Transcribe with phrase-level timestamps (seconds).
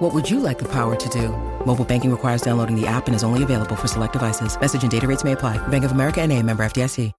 [0.00, 1.28] What would you like the power to do?
[1.66, 4.58] Mobile banking requires downloading the app and is only available for select devices.
[4.58, 5.58] Message and data rates may apply.
[5.68, 7.12] Bank of America and a member FDIC.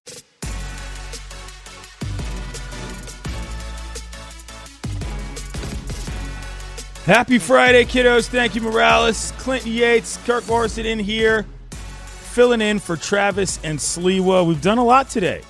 [7.05, 8.27] Happy Friday, kiddos.
[8.27, 9.34] Thank you, Morales.
[9.39, 14.45] Clinton Yates, Kirk Morrison in here, filling in for Travis and Sliwa.
[14.48, 15.41] We've done a lot today.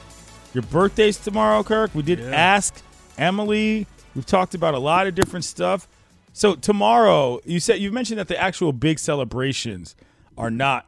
[0.53, 1.91] Your birthday's tomorrow, Kirk.
[1.93, 2.31] We did Yeah.
[2.31, 2.73] ask
[3.17, 3.85] Emily.
[4.15, 5.87] We've talked about a lot of different stuff.
[6.33, 9.95] So tomorrow, you said you mentioned that the actual big celebrations
[10.37, 10.87] are not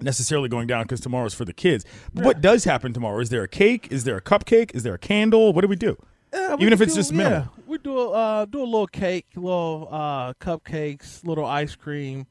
[0.00, 1.84] necessarily going down because tomorrow's for the kids.
[2.14, 3.20] But what does happen tomorrow?
[3.20, 3.88] Is there a cake?
[3.90, 4.74] Is there a cupcake?
[4.74, 5.52] Is there a candle?
[5.52, 5.96] What do we do?
[6.32, 7.40] Yeah, we Even if it's do- just minimal.
[7.40, 12.26] Yeah, we do a uh, do a little cake, little uh, cupcakes, little ice cream.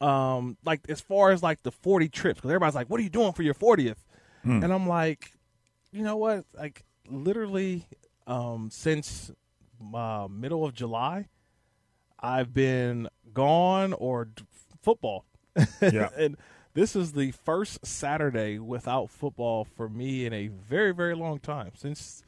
[0.00, 3.10] Um, like as far as like the forty trips, because everybody's like, "What are you
[3.10, 3.96] doing for your 40th?
[4.42, 4.62] Hmm.
[4.62, 5.32] And I'm like,
[5.92, 6.44] you know what?
[6.54, 7.86] Like literally,
[8.26, 9.30] um, since
[9.94, 11.28] uh, middle of July,
[12.24, 14.44] I've been gone or d-
[14.82, 15.24] football.
[15.80, 16.08] Yeah.
[16.16, 16.36] and
[16.72, 21.70] this is the first Saturday without football for me in a very very long time
[21.76, 22.22] since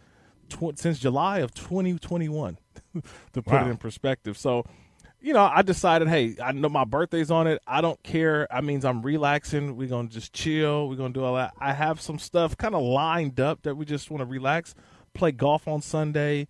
[0.49, 2.59] tw- since July of 2021
[2.95, 3.03] to
[3.43, 3.67] put Wow.
[3.67, 4.37] it in perspective.
[4.39, 4.65] So,
[5.21, 7.61] you know, I decided, hey, I know my birthday's on it.
[7.67, 8.47] I don't care.
[8.51, 9.77] That means I'm relaxing.
[9.77, 10.89] We're going to just chill.
[10.89, 11.55] We're going to do all that.
[11.59, 14.75] I have some stuff kind of lined up that we just want to relax,
[15.15, 16.47] play golf on Sunday.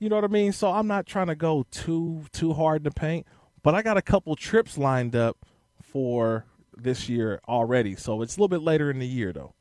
[0.00, 0.52] You know what I mean?
[0.52, 3.26] So I'm not trying to go too too hard in the paint,
[3.62, 5.44] but I got a couple trips lined up
[5.82, 7.94] for this year already.
[7.96, 9.54] So it's a little bit later in the year though.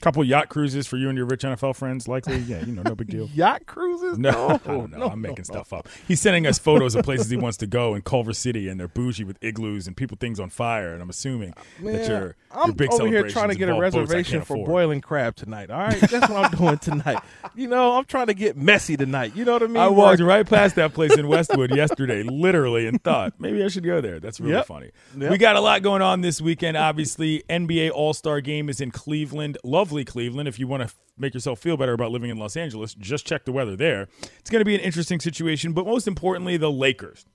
[0.00, 2.38] Couple yacht cruises for you and your rich NFL friends, likely.
[2.38, 3.28] Yeah, you know, no big deal.
[3.34, 4.18] Yacht cruises?
[4.18, 5.08] No, I don't know.
[5.08, 5.88] I'm making stuff up.
[6.08, 8.88] He's sending us photos of places he wants to go in Culver City, and they're
[8.88, 10.92] bougie with igloos and people things on fire.
[10.94, 13.72] And I'm assuming that Man, your, your I'm big over here trying to get a
[13.74, 14.68] involve boats I reservation for afford.
[14.68, 15.70] boiling crab tonight.
[15.70, 17.18] All right, that's what I'm doing tonight.
[17.54, 19.36] You know, I'm trying to get messy tonight.
[19.36, 19.76] You know what I mean?
[19.76, 23.84] I walked right past that place in Westwood yesterday, literally, and thought maybe I should
[23.84, 24.18] go there.
[24.18, 24.66] That's really Yep.
[24.66, 24.90] funny.
[25.18, 25.30] Yep.
[25.30, 26.76] We got a lot going on this weekend.
[26.78, 29.58] Obviously, NBA All Star Game is in Cleveland,
[29.90, 30.48] lovely Cleveland.
[30.48, 33.44] If you want to make yourself feel better about living in Los Angeles, just check
[33.44, 34.06] the weather there.
[34.38, 37.26] It's going to be an interesting situation, but most importantly, the Lakers.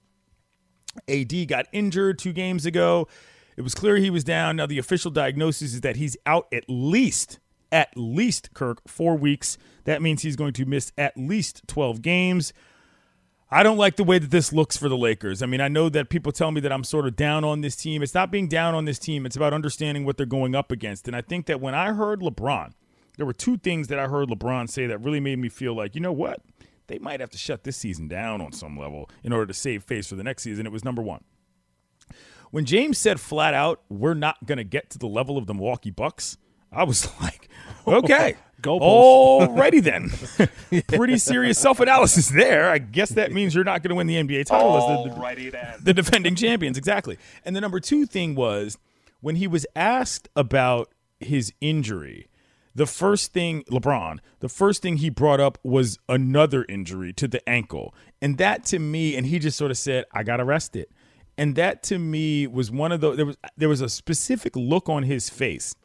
[1.09, 3.09] AD got injured two games ago.
[3.57, 4.55] It was clear he was down.
[4.55, 7.39] Now the official diagnosis is that he's out at least
[7.71, 9.57] at least Kirk 4 weeks.
[9.83, 12.53] That means he's going to miss at least 12 games.
[13.55, 15.41] I don't like the way that this looks for the Lakers.
[15.41, 17.77] I mean, I know that people tell me that I'm sort of down on this
[17.77, 18.03] team.
[18.03, 19.25] It's not being down on this team.
[19.25, 21.07] It's about understanding what they're going up against.
[21.07, 22.73] And I think that when I heard LeBron,
[23.15, 25.95] there were two things that I heard LeBron say that really made me feel like,
[25.95, 26.41] you know what?
[26.87, 29.85] They might have to shut this season down on some level in order to save
[29.85, 30.65] face for the next season.
[30.65, 31.23] It was number one.
[32.51, 35.53] When James said flat out, we're not going to get to the level of the
[35.53, 36.37] Milwaukee Bucks,
[36.73, 37.47] I was like,
[37.87, 38.35] okay.
[38.65, 39.55] Goalpost.
[39.55, 40.83] Alrighty then.
[40.87, 42.69] Pretty serious self analysis there.
[42.69, 45.51] I guess that means you're not going to win the NBA title as the, Alrighty
[45.51, 45.79] then.
[45.81, 46.77] the defending champions.
[46.77, 47.17] Exactly.
[47.43, 48.77] And the number two thing was
[49.21, 52.27] when he was asked about his injury,
[52.73, 57.47] the first thing, LeBron, the first thing he brought up was another injury to the
[57.47, 57.93] ankle.
[58.21, 60.87] And that to me, and he just sort of said, I got arrested.
[61.37, 64.87] And that to me was one of the there was there was a specific look
[64.87, 65.75] on his face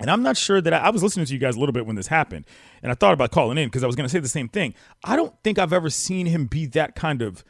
[0.00, 1.86] and I'm not sure that I, I was listening to you guys a little bit
[1.86, 2.46] when this happened,
[2.82, 4.74] and I thought about calling in because I was going to say the same thing.
[5.04, 7.44] I don't think I've ever seen him be that kind of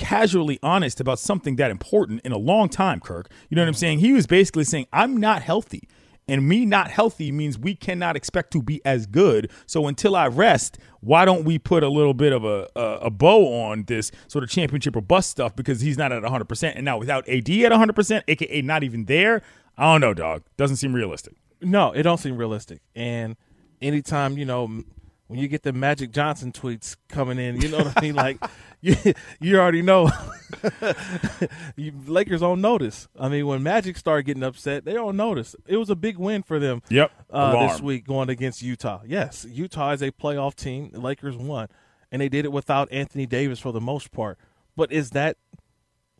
[0.00, 3.30] casually honest about something that important in a long time, Kirk.
[3.48, 3.78] You know what I'm mm-hmm.
[3.78, 3.98] saying?
[3.98, 5.88] He was basically saying, I'm not healthy.
[6.26, 9.50] And me not healthy means we cannot expect to be as good.
[9.66, 13.10] So until I rest, why don't we put a little bit of a, a, a
[13.10, 16.72] bow on this sort of championship or bust stuff because he's not at 100%.
[16.76, 19.42] And now without AD at 100%, aka not even there,
[19.76, 20.44] I don't know, dog.
[20.56, 21.34] Doesn't seem realistic.
[21.60, 22.80] No, it don't seem realistic.
[22.94, 23.36] And
[23.80, 24.84] anytime you know
[25.30, 28.16] when you get the Magic Johnson tweets coming in, you know what I mean.
[28.16, 28.42] Like
[28.80, 28.96] you,
[29.40, 30.10] you already know.
[31.76, 33.06] you, Lakers on notice.
[33.16, 35.54] I mean, when Magic started getting upset, they on notice.
[35.68, 36.82] It was a big win for them.
[36.88, 37.12] Yep.
[37.30, 39.02] Uh, this week going against Utah.
[39.06, 40.90] Yes, Utah is a playoff team.
[40.90, 41.68] The Lakers won,
[42.10, 44.36] and they did it without Anthony Davis for the most part.
[44.74, 45.36] But is that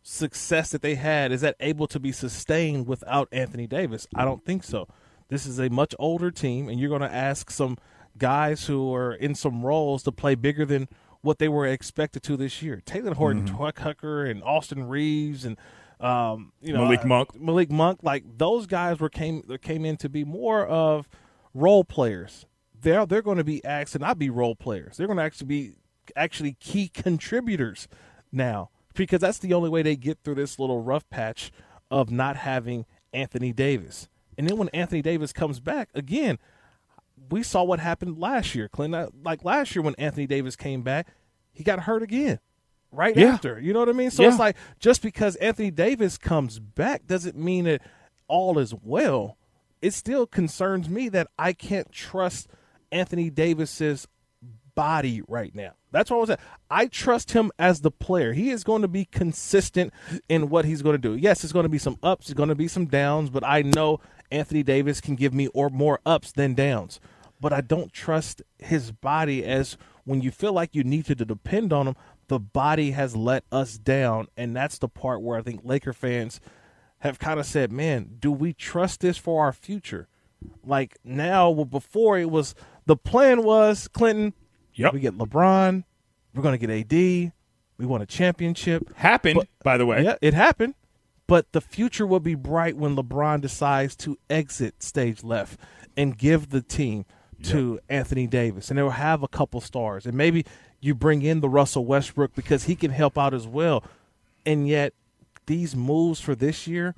[0.03, 4.07] success that they had is that able to be sustained without Anthony Davis?
[4.15, 4.87] I don't think so.
[5.31, 7.79] This is a much older team, and you're going to ask some
[8.19, 10.89] guys who are in some roles to play bigger than
[11.23, 12.83] what they were expected to this year.
[12.85, 13.83] Talen Horton, Mm-hmm.
[13.83, 15.57] Tucker, and Austin Reaves, and
[16.01, 17.41] um, you know Malik uh, Monk.
[17.41, 21.09] Malik Monk, like those guys were came came in to be more of
[21.55, 22.47] role players.
[22.81, 24.97] They're they're going to be asked to not be role players.
[24.97, 25.73] They're going to actually be
[26.17, 27.87] actually key contributors
[28.33, 31.53] now because that's the only way they get through this little rough patch
[31.91, 34.09] of not having Anthony Davis.
[34.41, 36.39] And then when Anthony Davis comes back again,
[37.29, 38.95] we saw what happened last year, Clint.
[39.23, 41.09] Like last year when Anthony Davis came back,
[41.53, 42.39] he got hurt again
[42.91, 43.35] right Yeah.
[43.35, 43.61] after.
[43.61, 44.11] You know what I mean?
[44.11, 44.31] So Yeah.
[44.31, 47.83] it's like just because Anthony Davis comes back doesn't mean that
[48.29, 49.37] all is well.
[49.83, 52.49] It still concerns me that I can't trust
[52.91, 54.09] Anthony Davis's
[54.75, 55.73] body right now.
[55.93, 56.41] That's what I was at.
[56.71, 58.33] I trust him as the player.
[58.33, 59.93] He is going to be consistent
[60.31, 61.15] in what he's going to do.
[61.15, 63.61] Yes, it's going to be some ups, it's going to be some downs, but I
[63.61, 64.01] know
[64.31, 67.01] Anthony Davis can give me or more ups than downs.
[67.41, 71.73] But I don't trust his body as when you feel like you need to depend
[71.73, 71.97] on him,
[72.29, 76.41] the body has let us down, and that's the part where I think Laker fans
[76.99, 80.07] have kind of said, "Man, do we trust this for our future?"
[80.65, 82.55] Like now, well, before it was
[82.87, 84.35] the plan was Clinton.
[84.75, 84.93] Yep.
[84.95, 85.85] We get LeBron.
[86.35, 86.93] We're going to get AD.
[87.79, 88.95] We won a championship.
[88.97, 90.05] Happened, But- by the way.
[90.05, 90.75] Yeah, it happened.
[91.31, 95.61] But the future will be bright when LeBron decides to exit stage left
[95.97, 97.05] and give the team
[97.45, 98.69] to Anthony Davis.
[98.69, 100.07] And they will have a couple stars.
[100.07, 100.45] And maybe
[100.81, 103.85] you bring in the Russell Westbrook because he can help out as well.
[104.45, 104.93] And yet,
[105.47, 106.97] these moves for this year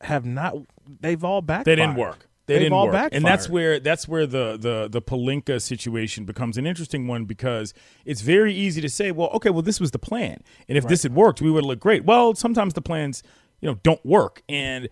[0.00, 0.56] have not,
[1.00, 1.66] they've all backfired.
[1.66, 2.30] They didn't work.
[2.46, 6.24] They They've didn't all work, and that's where that's where the the the Pelinka situation
[6.24, 7.72] becomes an interesting one because
[8.04, 11.04] it's very easy to say, well, okay, well, this was the plan, and if this
[11.04, 12.04] had worked, we would have looked great.
[12.04, 13.22] Well, sometimes the plans,
[13.60, 14.88] you know, don't work, and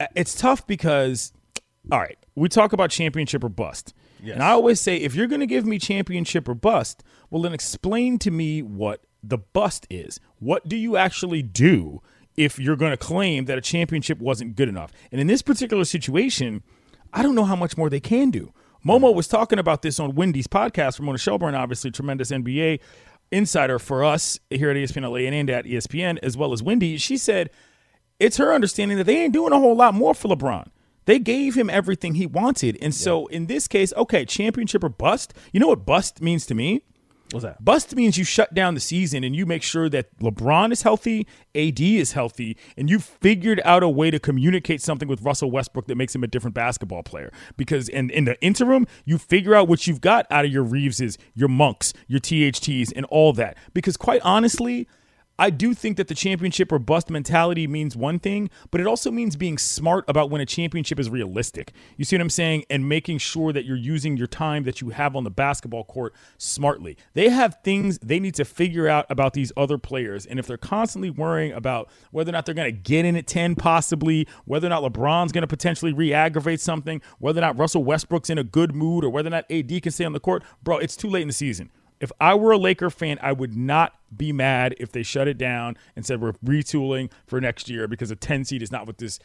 [0.00, 1.32] uh, it's tough because,
[1.90, 3.94] all right, we talk about championship or bust,
[4.32, 7.52] and I always say, if you're going to give me championship or bust, well, then
[7.52, 10.20] explain to me what the bust is.
[10.38, 12.00] What do you actually do?
[12.36, 14.92] If you're going to claim that a championship wasn't good enough.
[15.12, 16.64] And in this particular situation,
[17.12, 18.52] I don't know how much more they can do.
[18.84, 20.98] Momo was talking about this on Wendy's podcast.
[20.98, 22.80] Ramona Shelburne, obviously tremendous NBA
[23.30, 26.96] insider for us here at ESPN LA and at ESPN, as well as Wendy.
[26.98, 27.50] She said
[28.18, 30.68] it's her understanding that they ain't doing a whole lot more for LeBron.
[31.06, 32.78] They gave him everything he wanted.
[32.80, 35.34] And so in this case, okay, championship or bust.
[35.52, 36.82] You know what bust means to me?
[37.30, 37.64] What's that?
[37.64, 41.26] Bust means you shut down the season and you make sure that LeBron is healthy,
[41.54, 45.86] AD is healthy, and you figured out a way to communicate something with Russell Westbrook
[45.88, 47.32] that makes him a different basketball player.
[47.56, 51.16] Because in, in the interim, you figure out what you've got out of your Reaveses,
[51.34, 53.56] your Monks, your THTs, and all that.
[53.72, 54.86] Because quite honestly,
[55.36, 59.10] I do think that the championship or bust mentality means one thing, but it also
[59.10, 61.72] means being smart about when a championship is realistic.
[61.96, 62.66] You see what I'm saying?
[62.70, 66.14] And making sure that you're using your time that you have on the basketball court
[66.38, 66.96] smartly.
[67.14, 70.24] They have things they need to figure out about these other players.
[70.24, 73.26] And if they're constantly worrying about whether or not they're going to get in at
[73.26, 77.58] 10, possibly, whether or not LeBron's going to potentially re aggravate something, whether or not
[77.58, 80.20] Russell Westbrook's in a good mood, or whether or not AD can stay on the
[80.20, 81.70] court, bro, it's too late in the season.
[82.00, 85.38] If I were a Laker fan, I would not be mad if they shut it
[85.38, 88.98] down and said we're retooling for next year because a 10 seed is not what
[88.98, 89.18] this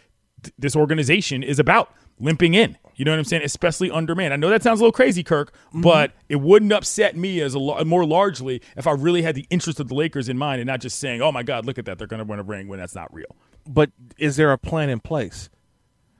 [0.57, 1.94] this organization is about.
[2.21, 3.44] Limping in, you know what I'm saying?
[3.44, 4.33] Especially under man.
[4.33, 5.81] I know that sounds a little crazy, Kirk, mm-hmm.
[5.81, 9.80] but it wouldn't upset me as a more largely if I really had the interest
[9.80, 11.98] of the Lakers in mind and not just saying, "Oh my God, look at that,
[11.98, 13.36] they're going to win a ring" when that's not real.
[13.68, 15.50] but is there a plan in place?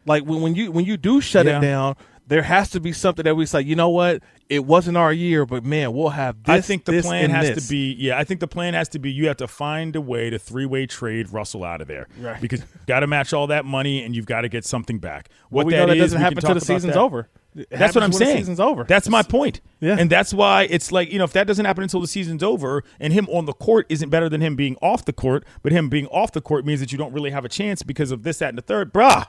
[0.06, 1.58] Like when, when you when you do shut Yeah.
[1.58, 1.96] it down,
[2.30, 5.46] there has to be something that we say, you know what, it wasn't our year,
[5.46, 6.54] but man, we'll have this.
[6.54, 7.66] I think the plan has this.
[7.66, 8.18] to be yeah.
[8.18, 10.66] I think the plan has to be you have to find a way to three
[10.66, 12.40] way trade Russell out of there Right.
[12.40, 15.30] because you've got to match all that money and you've got to get something back.
[15.50, 17.00] What Well, we that know that is, doesn't happen until the season's that.
[17.00, 17.30] over.
[17.56, 18.32] It That's what I'm saying.
[18.36, 18.84] The season's over.
[18.84, 19.60] That's my point.
[19.80, 19.96] Yeah.
[20.00, 22.84] And that's why it's like, you know, if that doesn't happen until the season's over
[23.00, 25.90] and him on the court isn't better than him being off the court, but him
[25.90, 28.38] being off the court means that you don't really have a chance because of this,
[28.38, 29.26] that, and the third, brah.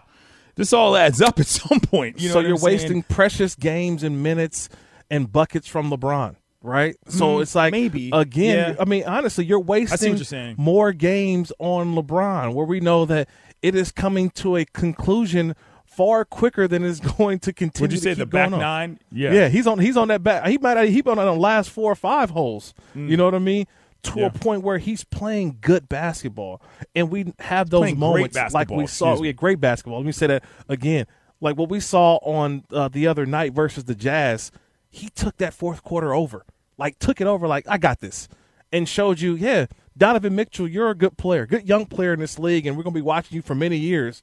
[0.60, 2.20] This all adds up at some point.
[2.20, 4.68] You know so you're wasting precious games and minutes
[5.10, 6.96] and buckets from LeBron, right?
[7.08, 8.10] So Mm, it's like maybe.
[8.12, 8.74] again.
[8.74, 8.82] Yeah.
[8.82, 13.28] I mean, honestly, you're wasting you're more games on LeBron, where we know that
[13.62, 17.84] it is coming to a conclusion far quicker than it's going to continue.
[17.84, 18.60] Would you say the back on.
[18.60, 18.98] nine?
[19.10, 19.32] Yeah.
[19.32, 19.78] Yeah, he's on.
[19.78, 20.46] He's on that back.
[20.46, 20.88] He might.
[20.88, 22.74] He been on the last four or five holes.
[22.94, 23.66] You know what I mean?
[24.02, 24.20] To.
[24.20, 24.26] Yeah.
[24.26, 26.62] a point where he's playing good basketball,
[26.94, 29.18] and we have those moments like we saw.
[29.18, 29.98] We had great basketball.
[29.98, 31.06] Let me say that again.
[31.40, 34.52] Like what we saw on uh, the other night versus the Jazz,
[34.90, 36.44] he took that fourth quarter over.
[36.76, 37.46] Like took it over.
[37.46, 38.28] Like I got this,
[38.72, 39.66] and showed you, yeah,
[39.96, 42.94] Donovan Mitchell, you're a good player, good young player in this league, and we're gonna
[42.94, 44.22] be watching you for many years.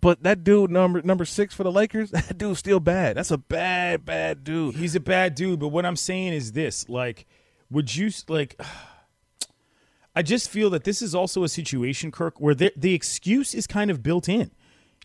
[0.00, 3.16] But that dude number number six for the Lakers, that dude's still bad.
[3.16, 4.76] That's a bad, bad dude.
[4.76, 7.26] He's a bad dude, but what I'm saying is this: like,
[7.70, 8.60] would you like?
[10.14, 13.66] I just feel that this is also a situation, Kirk, where the, the excuse is
[13.66, 14.50] kind of built in.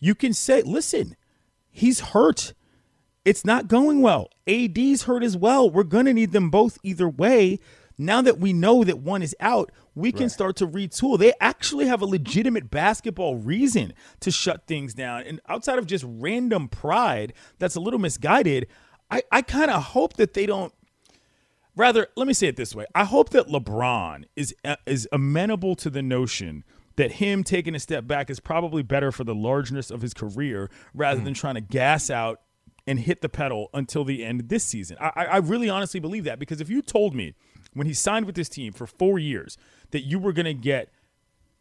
[0.00, 1.16] You can say, "Listen,
[1.70, 2.54] he's hurt.
[3.24, 4.28] it's not going well.
[4.48, 5.70] AD's hurt as well.
[5.70, 7.60] We're going to need them both either way.
[7.98, 10.30] Now that we know that one is out, we can right.
[10.30, 11.18] start to retool.
[11.18, 15.22] They actually have a legitimate basketball reason to shut things down.
[15.22, 18.66] And outside of just random pride that's a little misguided,
[19.10, 20.72] I, I kind of hope that they don't.
[21.76, 25.74] Rather, let me say it this way: I hope that LeBron is uh, is amenable
[25.76, 26.64] to the notion
[26.96, 30.70] that him taking a step back is probably better for the largeness of his career
[30.94, 31.24] rather mm.
[31.24, 32.40] than trying to gas out
[32.86, 34.96] and hit the pedal until the end of this season.
[35.00, 37.34] I, I really honestly believe that because if you told me
[37.74, 39.56] when he signed with this team for four years
[39.92, 40.90] that you were going to get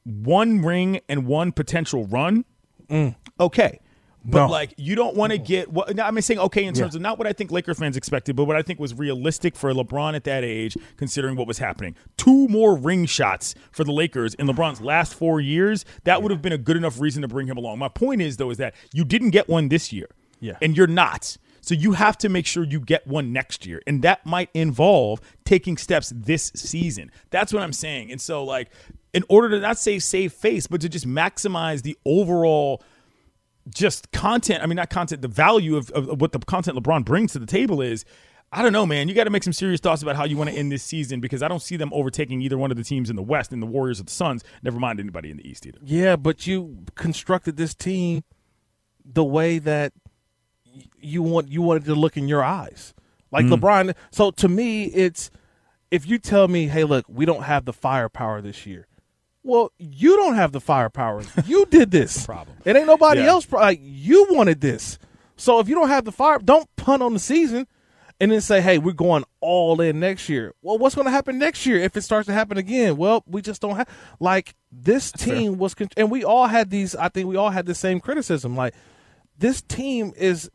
[0.04, 2.44] one ring and one potential run,
[2.90, 3.16] mm.
[3.40, 3.80] okay.
[4.24, 4.52] But no.
[4.52, 6.98] like you don't want to get what I'm saying okay in terms yeah.
[6.98, 9.72] of not what I think Laker fans expected, but what I think was realistic for
[9.74, 11.96] LeBron at that age, considering what was happening.
[12.18, 16.18] Two more ring shots for the Lakers in LeBron's last four years, that yeah.
[16.18, 17.80] would have been a good enough reason to bring him along.
[17.80, 20.08] My point is though, is that you didn't get one this year.
[20.40, 20.58] Yeah.
[20.62, 21.38] And you're not.
[21.62, 23.82] So you have to make sure you get one next year.
[23.86, 27.12] And that might involve taking steps this season.
[27.30, 28.12] That's what I'm saying.
[28.12, 28.72] And so, like,
[29.14, 32.84] in order to not say save face, but to just maximize the overall
[33.70, 37.34] just content, I mean, not content, the value of, of what the content LeBron brings
[37.34, 38.06] to the table is.
[38.54, 39.08] I don't know, man.
[39.08, 41.22] You got to make some serious thoughts about how you want to end this season
[41.22, 43.62] because I don't see them overtaking either one of the teams in the West, in
[43.62, 44.44] the Warriors or the Suns.
[44.62, 45.80] Never mind anybody in the East either.
[45.82, 48.26] Yeah, but you constructed this team
[49.06, 49.94] the way that
[51.00, 52.94] you want you wanted to look in your eyes.
[53.32, 53.58] Like mm.
[53.58, 53.96] LeBron.
[54.12, 55.32] So to me, it's
[55.90, 58.88] if you tell me, hey, look, we don't have the firepower this year.
[59.44, 61.24] Well, you don't have the firepower.
[61.46, 62.26] You did this.
[62.26, 62.58] problem.
[62.66, 63.28] It ain't nobody yeah.
[63.28, 63.52] else.
[63.52, 65.00] Like you wanted this.
[65.36, 67.68] So if you don't have the fire, don't punt on the season
[68.20, 70.54] and then say, hey, we're going all in next year.
[70.62, 72.96] Well, what's going to happen next year if it starts to happen again?
[72.96, 76.96] Well, we just don't have like this team was, and we all had these.
[76.96, 78.56] I think we all had the same criticism.
[78.56, 78.76] Like
[79.40, 80.52] this team is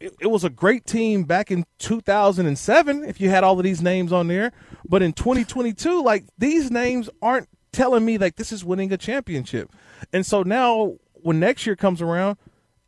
[0.00, 3.82] it, it, was a great team back in 2007 if you had all of these
[3.82, 4.50] names on there
[4.88, 9.70] but in 2022 like these names aren't telling me like this is winning a championship
[10.12, 12.36] and so now when next year comes around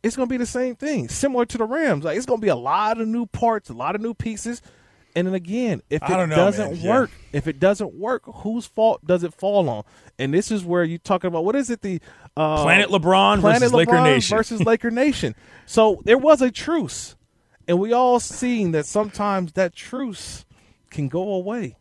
[0.03, 2.45] it's going to be the same thing similar to the rams like it's going to
[2.45, 4.61] be a lot of new parts a lot of new pieces
[5.15, 6.87] and then again, if it know, doesn't man.
[6.87, 7.37] work, yeah.
[7.37, 9.83] if it doesn't work, whose fault does it fall on?
[10.19, 11.81] And this is where you're talking about what is it?
[11.81, 12.01] The
[12.35, 15.33] uh, Planet LeBron Planet versus LeBron Laker Nation versus Laker Nation.
[15.65, 17.15] So there was a truce,
[17.65, 20.45] and we all seen that sometimes that truce
[20.89, 21.77] can go away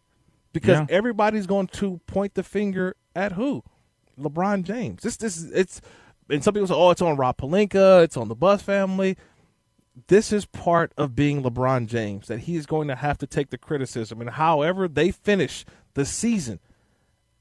[0.54, 0.86] because yeah.
[0.88, 3.62] everybody's going to point the finger at who?
[4.18, 5.02] LeBron James.
[5.02, 5.82] This this it's
[6.30, 9.18] and some people say, oh, it's on Rob Pelinka, it's on the Buss family
[10.08, 13.50] this is part of being LeBron James that he is going to have to take
[13.50, 14.20] the criticism.
[14.20, 16.58] And however they finish the season,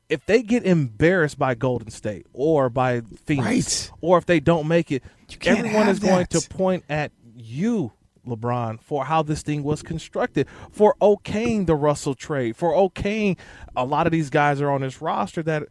[0.09, 3.97] if they get embarrassed by Golden State or by Phoenix, right.
[4.01, 5.03] or if they don't make it,
[5.45, 6.07] everyone is that.
[6.07, 7.91] going to point at you,
[8.25, 13.37] LeBron, for how this thing was constructed, for okaying the Russell trade, for okaying
[13.75, 15.63] a lot of these guys are on this roster that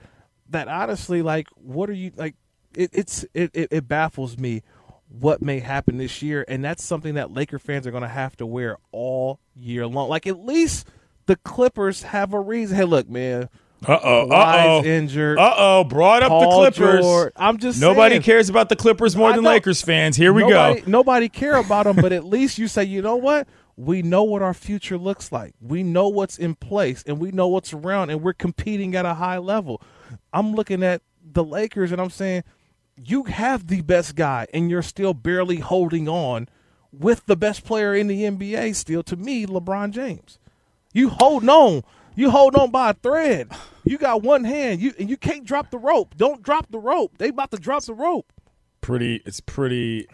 [0.50, 2.34] that honestly, like, what are you like?
[2.74, 4.62] It, it's it, it, it baffles me
[5.08, 8.36] what may happen this year, and that's something that Laker fans are going to have
[8.36, 10.08] to wear all year long.
[10.08, 10.88] Like at least
[11.26, 12.76] the Clippers have a reason.
[12.76, 13.48] Hey, look, man.
[13.86, 14.28] Uh oh.
[14.28, 14.84] Uh oh.
[14.84, 15.38] Injured.
[15.38, 15.84] Uh oh.
[15.84, 17.00] Brought up Paul the Clippers.
[17.00, 17.32] George.
[17.36, 20.16] I'm just nobody saying, cares about the Clippers more than Lakers fans.
[20.16, 20.90] Here we nobody, go.
[20.90, 23.48] Nobody care about them, but at least you say, you know what?
[23.76, 25.54] We know what our future looks like.
[25.60, 29.14] We know what's in place, and we know what's around, and we're competing at a
[29.14, 29.80] high level.
[30.32, 32.44] I'm looking at the Lakers, and I'm saying
[32.96, 36.48] you have the best guy and you're still barely holding on
[36.92, 40.38] with the best player in the NBA still to me LeBron James.
[40.92, 41.82] You hold on.
[42.14, 43.48] You hold on by a thread.
[43.84, 44.80] You got one hand.
[44.80, 46.14] You and you can't drop the rope.
[46.16, 47.18] Don't drop the rope.
[47.18, 48.32] They about to drop the rope.
[48.80, 50.06] Pretty it's pretty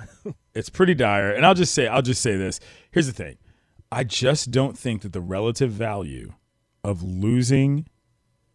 [0.55, 1.31] it's pretty dire.
[1.31, 2.61] And I'll just say I'll just say this.
[2.91, 3.39] Here's the thing.
[3.91, 6.35] I just don't think that the relative value
[6.85, 7.89] of losing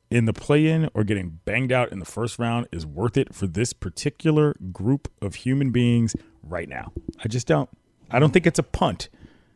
[0.10, 3.34] in the play in or getting banged out in the first round is worth it
[3.34, 6.94] for this particular group of human beings right now.
[7.24, 7.70] I just don't.
[8.12, 9.10] I don't think it's a punt.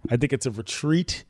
[0.09, 1.25] I think it's a retreat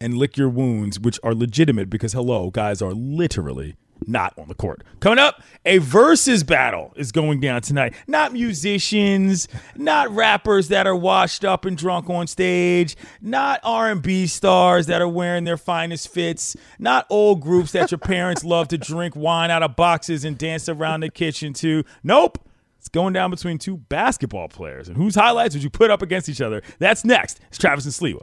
[0.00, 3.76] and lick your wounds, which are legitimate because, hello, guys are literally
[4.06, 4.82] not on the court.
[5.00, 7.94] Coming up, a versus battle is going down tonight.
[8.06, 14.86] Not musicians, not rappers that are washed up and drunk on stage, not R&B stars
[14.86, 19.16] that are wearing their finest fits, not old groups that your parents love to drink
[19.16, 21.84] wine out of boxes and dance around the kitchen to.
[22.02, 22.38] Nope.
[22.78, 24.86] It's going down between two basketball players.
[24.86, 26.62] And whose highlights would you put up against each other?
[26.78, 27.40] That's next.
[27.48, 28.22] It's Travis and Sliwa.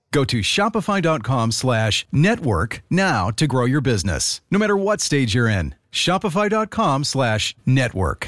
[0.11, 5.47] Go to shopify.com slash network now to grow your business, no matter what stage you're
[5.47, 5.75] in.
[5.91, 8.27] Shopify.com slash network.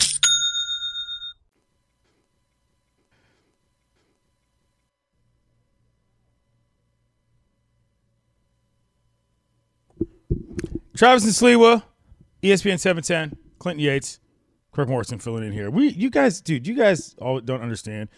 [10.95, 11.83] Travis and Sliwa,
[12.43, 14.19] ESPN 710, Clinton Yates,
[14.71, 15.69] Kirk Morrison filling in here.
[15.71, 18.09] We, you guys, dude, you guys all don't understand.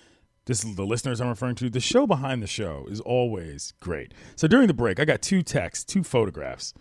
[0.46, 1.70] This is the listeners I'm referring to.
[1.70, 4.14] The show behind the show is always great.
[4.36, 6.74] So during the break, I got two texts, two photographs,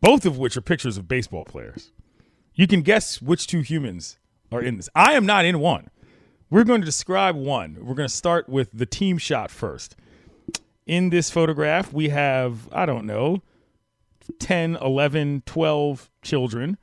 [0.00, 1.92] both of which are pictures of baseball players.
[2.54, 4.18] You can guess which two humans
[4.52, 4.90] are in this.
[4.94, 5.88] I am not in one.
[6.50, 7.78] We're going to describe one.
[7.80, 9.96] We're going to start with the team shot first.
[10.86, 13.42] In this photograph, we have, I don't know,
[14.38, 16.76] 10, 11, 12 children,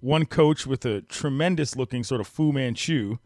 [0.00, 3.18] one coach with a tremendous looking sort of Fu Manchu,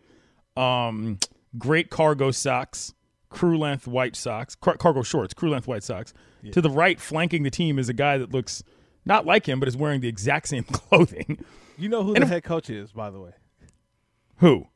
[0.57, 1.19] um,
[1.59, 2.95] great cargo socks,
[3.29, 6.13] crew length white socks, car- cargo shorts, crew length white socks.
[6.51, 8.65] To the right, flanking the team, is a guy that looks
[9.05, 11.45] not like him, but is wearing the exact same clothing.
[11.79, 13.31] You know who And the head coach is, by the way.
[14.39, 14.67] Who?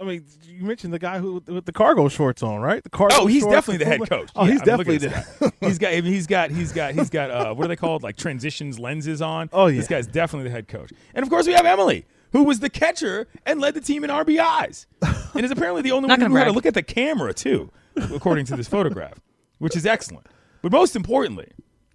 [0.00, 2.82] I mean, you mentioned the guy who with the cargo shorts on, right?
[2.82, 3.14] The cargo.
[3.16, 4.28] Oh, he's definitely the head coach.
[4.34, 5.52] Oh, Yeah, he's I mean, definitely the.
[5.60, 8.80] he's got he's got he's got he's got uh, what are they called like transitions
[8.80, 9.48] lenses on.
[9.52, 9.78] Oh, yeah.
[9.78, 10.92] this guy's definitely the head coach.
[11.14, 14.10] And of course we have Emily, who was the catcher and led the team in
[14.10, 14.86] RBIs,
[15.34, 18.44] and is apparently the only one who gonna to look at the camera too, according
[18.46, 19.20] to this photograph,
[19.58, 20.26] which is excellent.
[20.60, 21.52] But most importantly,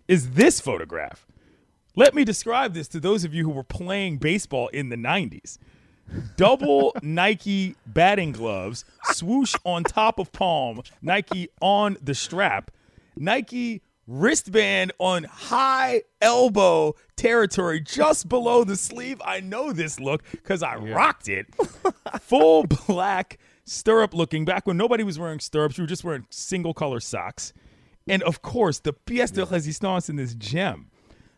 [0.07, 1.27] is this photograph.
[1.95, 5.59] Let me describe this to those of you who were playing baseball in the 90s
[6.37, 12.71] double Nike batting gloves, swoosh on top of palm, Nike on the strap,
[13.15, 19.21] Nike wristband on high elbow territory just below the sleeve.
[19.23, 21.45] I know this look because I rocked it.
[22.21, 25.77] Full black stirrup looking back when nobody was wearing stirrups.
[25.77, 27.53] You were just wearing single color socks.
[28.07, 30.89] And of course, the pièce de résistance in this gem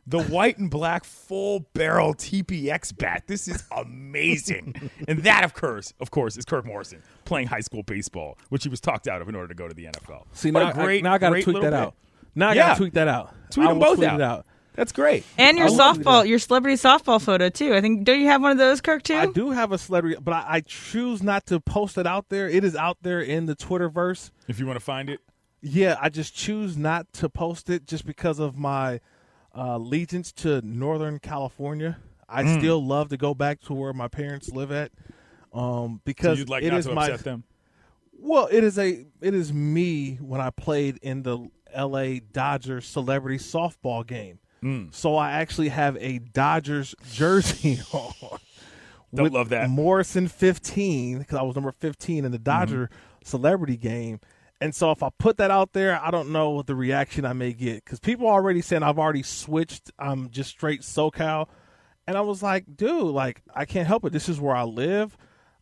[0.08, 3.24] the white and black full barrel TPX bat.
[3.28, 4.90] This is amazing.
[5.08, 8.70] and that, of course, of course, is Kirk Morrison playing high school baseball, which he
[8.70, 10.26] was talked out of in order to go to the NFL.
[10.34, 11.74] See What now, great, I, now I got to tweet that bit.
[11.74, 11.96] out.
[12.36, 12.68] Now I Yeah.
[12.68, 13.34] got to tweet that out.
[13.52, 14.20] Tweet I them both tweet out.
[14.20, 14.46] It out.
[14.74, 15.26] That's great.
[15.38, 17.74] And your I softball, your celebrity softball photo too.
[17.76, 19.16] I think don't you have one of those, Kirk too?
[19.16, 22.48] I do have a celebrity, but I, I choose not to post it out there.
[22.50, 24.32] It is out there in the Twitterverse.
[24.48, 25.20] If you want to find it,
[25.62, 29.02] Yeah, I just choose not to post it just because of my
[29.54, 31.98] uh, allegiance to Northern California.
[32.30, 32.58] I Mm.
[32.60, 34.92] still love to go back to where my parents live at.
[35.54, 37.44] Um, so because you'd like it not is to my them.
[38.18, 41.40] well, it is a it is me when I played in the
[41.74, 42.20] L.A.
[42.20, 44.40] Dodgers celebrity softball game.
[44.64, 44.94] Mm.
[44.94, 48.14] So I actually have a Dodgers jersey on.
[49.14, 49.70] Don't with love that.
[49.70, 53.26] Morrison 15 because I was number 15 in the Dodger Mm-hmm.
[53.26, 54.20] celebrity game.
[54.62, 57.34] And so if I put that out there, I don't know what the reaction I
[57.34, 59.92] may get because people are already saying I've already switched.
[59.98, 61.48] I'm just straight SoCal.
[62.08, 64.14] And I was like, dude, like I can't help it.
[64.14, 65.18] This is where I live.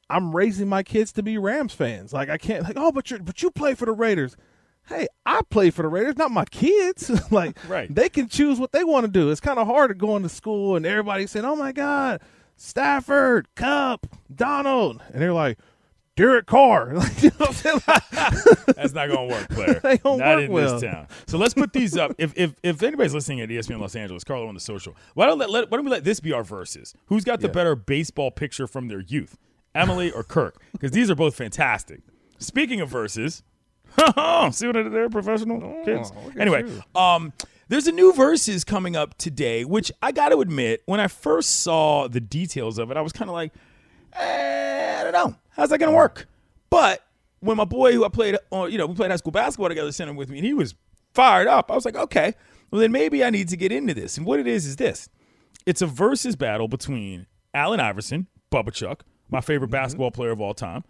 [0.10, 2.12] I'm raising my kids to be Rams fans.
[2.12, 4.36] Like I can't like, oh, but you but you play for the Raiders.
[4.90, 7.10] Hey, I play for the Raiders, not my kids.
[7.32, 7.94] like Right.
[7.94, 9.30] they can choose what they want to do.
[9.32, 12.22] It's kind of hard to go into school and everybody saying, "Oh my God,
[12.58, 15.58] Stafford, Kupp, Donald," and they're like,
[16.16, 17.82] "Derek Carr." Like, you know what I'm saying?
[18.76, 19.80] That's not going to work, Claire.
[19.82, 20.80] They don't not work in well.
[20.80, 21.08] this town.
[21.28, 22.14] So let's put these up.
[22.18, 25.38] If if if anybody's listening at ESPN Los Angeles, Carlo on the social, why don't
[25.38, 26.94] let, let why don't we let this be our verses?
[27.08, 29.38] Who's got the better baseball picture from their youth,
[29.76, 30.62] Emily or Kirk?
[30.72, 32.02] Because these are both fantastic.
[32.38, 33.44] Speaking of verses,
[34.52, 36.12] see what I did there, professional kids.
[36.38, 36.64] Anyway,
[36.96, 37.34] um,
[37.68, 41.62] there's a new verses coming up today, which I got to admit, when I first
[41.62, 43.54] saw the details of it, I was kind of like,
[44.14, 46.28] eh, I don't know, how's that gonna work?
[46.70, 47.04] But
[47.42, 49.92] when my boy, who I played, on, you know, we played high school basketball together,
[49.92, 50.76] sent him with me, and he was
[51.14, 51.72] fired up.
[51.72, 52.34] I was like, okay,
[52.72, 54.18] well then maybe I need to get into this.
[54.18, 55.10] And what it is is this:
[55.66, 60.54] it's a versus battle between Allen Iverson, Bubba Chuck, my favorite basketball player of all
[60.54, 60.84] time,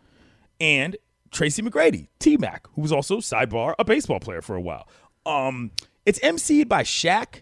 [0.62, 0.95] and
[1.31, 4.87] Tracy McGrady, T Mac, who was also sidebar a baseball player for a while.
[5.25, 5.71] Um,
[6.05, 7.41] it's emceed by Shaq.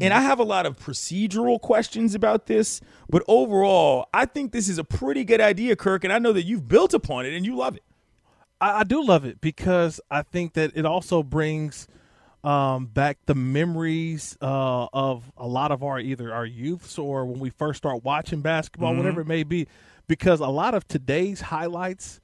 [0.00, 2.80] And I have a lot of procedural questions about this,
[3.10, 6.04] but overall, I think this is a pretty good idea, Kirk.
[6.04, 7.82] And I know that you've built upon it and you love it.
[8.60, 11.88] I, I do love it because I think that it also brings
[12.44, 17.40] um, back the memories uh, of a lot of our either our youths or when
[17.40, 18.98] we first start watching basketball, Mm-hmm.
[18.98, 19.66] whatever it may be,
[20.06, 22.20] because a lot of today's highlights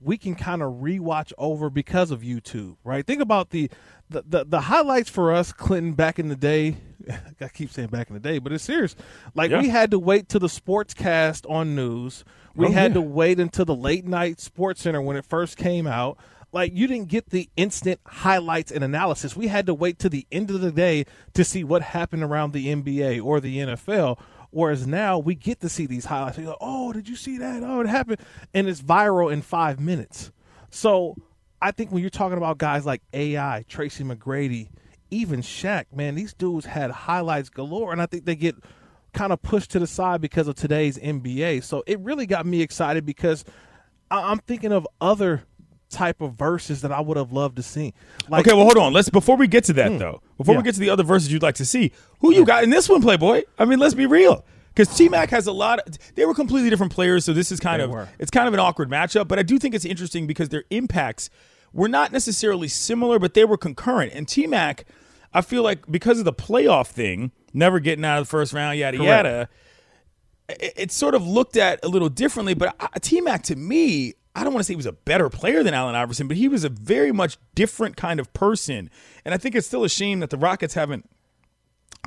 [0.00, 3.06] we can kind of rewatch over because of YouTube, right?
[3.06, 3.70] Think about the,
[4.08, 6.76] the the the highlights for us, Clinton, back in the day.
[7.40, 8.96] I keep saying back in the day, but it's serious.
[9.34, 9.60] Like Yeah.
[9.60, 12.24] we had to wait to the sports cast on news.
[12.54, 12.94] We Oh, had yeah.
[12.94, 16.18] to wait until the late night sports center when it first came out.
[16.52, 19.36] Like you didn't get the instant highlights and analysis.
[19.36, 22.52] We had to wait to the end of the day to see what happened around
[22.52, 24.18] the NBA or the NFL.
[24.50, 26.38] Whereas now we get to see these highlights.
[26.60, 27.62] Oh, did you see that?
[27.62, 28.18] Oh, it happened,
[28.52, 30.32] and it's viral in five minutes.
[30.70, 31.16] So
[31.62, 34.70] I think when you're talking about guys like AI, Tracy McGrady,
[35.10, 38.56] even Shaq, man, these dudes had highlights galore, and I think they get
[39.12, 41.62] kind of pushed to the side because of today's NBA.
[41.64, 43.44] So it really got me excited because
[44.10, 45.44] I'm thinking of other
[45.90, 47.92] type of verses that I would have loved to see.
[48.28, 48.92] Like, okay, well, hold on.
[48.92, 49.98] Let's before we get to that hmm.
[49.98, 50.22] though.
[50.38, 50.60] Before Yeah.
[50.60, 52.46] we get to the other verses you'd like to see, who you hmm.
[52.46, 53.42] got in this one, Playboy?
[53.58, 54.44] I mean, let's be real.
[54.74, 55.80] Because T Mac has a lot.
[55.80, 58.08] Of, they were completely different players, so this is kind They of were.
[58.18, 59.26] it's kind of an awkward matchup.
[59.28, 61.28] But I do think it's interesting because their impacts
[61.72, 64.12] were not necessarily similar, but they were concurrent.
[64.14, 64.84] And T Mac,
[65.34, 68.78] I feel like because of the playoff thing, never getting out of the first round,
[68.78, 69.08] yada Correct.
[69.08, 69.48] yada,
[70.48, 72.54] it- it's sort of looked at a little differently.
[72.54, 75.62] But T Mac, to me, I don't want to say he was a better player
[75.62, 78.88] than Allen Iverson, but he was a very much different kind of person.
[79.22, 81.06] And I think it's still a shame that the Rockets haven't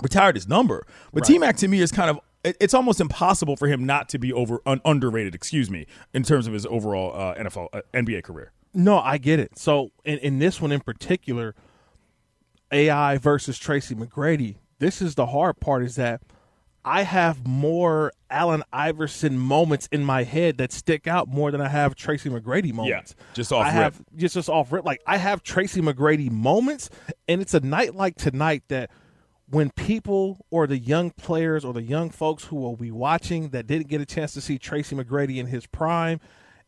[0.01, 0.87] retired his number.
[1.13, 4.17] But T Mac, to me, is kind of it's almost impossible for him not to
[4.17, 5.35] be over un, underrated.
[5.35, 8.51] Excuse me, in terms of his overall uh, NFL uh, NBA career.
[8.73, 9.59] No, I get it.
[9.59, 11.53] So in, in this one in particular,
[12.71, 16.21] AI versus Tracy McGrady, this is the hard part is that
[16.85, 21.69] I have more Allen Iverson moments in my head that stick out more than I
[21.69, 23.15] have Tracy McGrady moments.
[23.17, 23.73] Yeah, just off I rip.
[23.75, 24.83] have just just off rip.
[24.85, 26.89] Like I have Tracy McGrady moments,
[27.27, 28.89] and it's a night like tonight that
[29.49, 33.67] when people or the young players or the young folks who will be watching that
[33.67, 36.19] didn't get a chance to see Tracy McGrady in his prime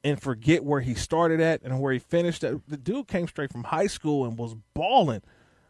[0.03, 2.55] and forget where he started at and where he finished at.
[2.67, 5.23] The dude came straight from high school and was balling,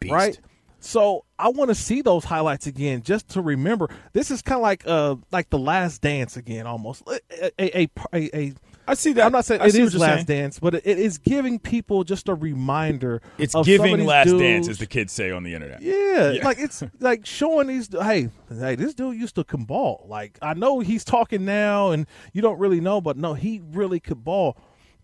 [0.07, 0.39] right?
[0.85, 3.89] So I want to see those highlights again, just to remember.
[4.13, 8.37] This is kind of like uh like the Last Dance again, almost a a a,
[8.37, 8.53] a,
[8.87, 9.25] I see that.
[9.25, 10.25] I'm not saying I it is Last saying.
[10.25, 13.23] Dance, but it, is giving people just a reminder.
[13.39, 14.39] It's of some of giving last dudes.
[14.41, 15.81] dance, as the kids say on the internet.
[15.81, 16.43] Yeah, Yeah.
[16.43, 17.89] like it's like showing these.
[17.91, 20.05] Hey, hey, this dude used to can ball.
[20.07, 23.99] Like I know he's talking now, and you don't really know, but no, he really
[23.99, 24.55] could ball.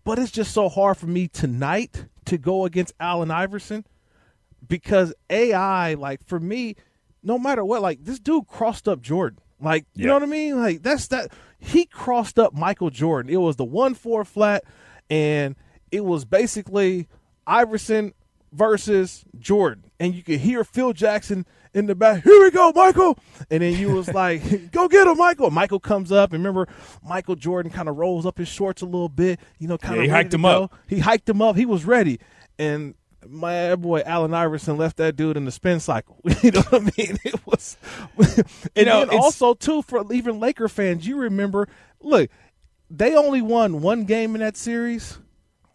[0.04, 3.84] But it's just so hard for me tonight to go against Allen Iverson
[4.66, 6.76] because AI, like for me,
[7.22, 9.38] no matter what, like this dude crossed up Jordan.
[9.60, 10.08] Like you Yeah.
[10.08, 10.60] know what I mean?
[10.60, 13.32] Like that's that he crossed up Michael Jordan.
[13.32, 14.64] It was the one four flat,
[15.08, 15.54] and
[15.90, 17.08] it was basically
[17.46, 18.12] Iverson
[18.52, 22.22] versus Jordan, and you could hear Phil Jackson in the back.
[22.22, 23.18] Here we go, Michael,
[23.50, 26.68] and then you was like, "Go get him, Michael." Michael comes up, and remember,
[27.02, 30.02] Michael Jordan kind of rolls up his shorts a little bit, you know, kind Yeah,
[30.02, 30.74] of he hiked him up.
[30.88, 31.56] He hiked him up.
[31.56, 32.18] He was ready,
[32.58, 32.94] and
[33.28, 36.18] my boy Allen Iverson left that dude in the spin cycle.
[36.42, 37.18] you know what I mean?
[37.24, 37.76] It was,
[38.16, 41.68] and You know, also too for even Laker fans, you remember?
[42.00, 42.30] Look,
[42.90, 45.18] they only won one game in that series.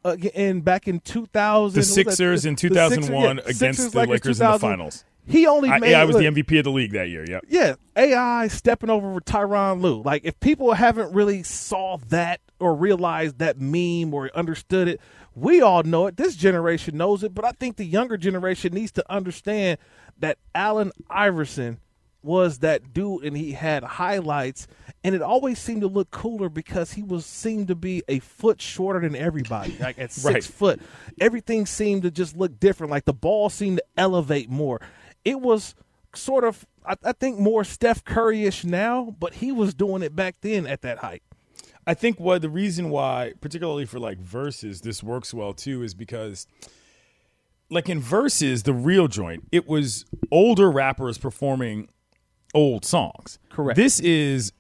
[0.05, 1.93] Uh, in back in 2000, The what was that?
[1.93, 5.03] Sixers in The Sixers, 2001 yeah, against Sixers, the Lakers in the finals.
[5.27, 5.93] He only made.
[5.93, 7.25] I was look, the MVP of the league that year.
[7.27, 7.39] Yeah.
[7.49, 10.01] yeah, AI stepping over with Tyronn Lue.
[10.01, 15.01] Like if people haven't really saw that or realized that meme or understood it,
[15.37, 16.17] we all know it.
[16.17, 19.77] This generation knows it, but I think the younger generation needs to understand
[20.19, 21.79] that Allen Iverson
[22.23, 24.67] was that dude and he had highlights
[25.03, 28.59] and it always seemed to look cooler because he was seemed to be a foot
[28.59, 30.43] shorter than everybody like at six Right.
[30.43, 30.81] foot
[31.21, 34.81] everything seemed to just look different like the ball seemed to elevate more
[35.23, 35.75] it was
[36.15, 40.37] sort of I, I think more Steph Curry-ish now, but he was doing it back
[40.41, 41.21] then at that height.
[41.87, 45.93] I think what the reason why, particularly for like verses, this works well too, is
[45.93, 46.45] because
[47.69, 51.87] like in verses, the real joint, it was older rappers performing
[52.53, 53.39] old songs.
[53.49, 53.75] Correct.
[53.77, 54.51] This is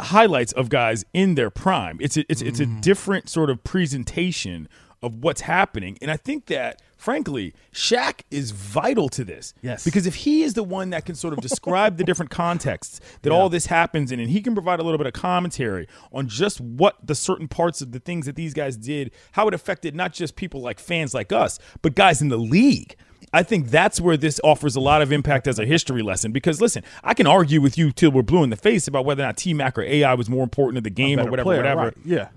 [0.00, 1.98] highlights of guys in their prime.
[2.00, 2.80] It's a, it's it's a Mm.
[2.80, 4.68] different sort of presentation
[5.02, 9.54] of what's happening, and I think that frankly, Shaq is vital to this.
[9.62, 9.84] Yes.
[9.84, 13.32] because if he is the one that can sort of describe the different contexts that
[13.32, 16.60] all this happens in, and he can provide a little bit of commentary on just
[16.60, 20.12] what the certain parts of the things that these guys did, how it affected not
[20.12, 22.96] just people like fans like us, but guys in the league.
[23.32, 26.32] I think that's where this offers a lot of impact as a history lesson.
[26.32, 29.22] Because listen, I can argue with you till we're blue in the face about whether
[29.22, 31.58] or not T Mac or AI was more important to the game or whatever, player,
[31.58, 31.80] whatever.
[31.82, 31.94] right.
[32.04, 32.28] Yeah.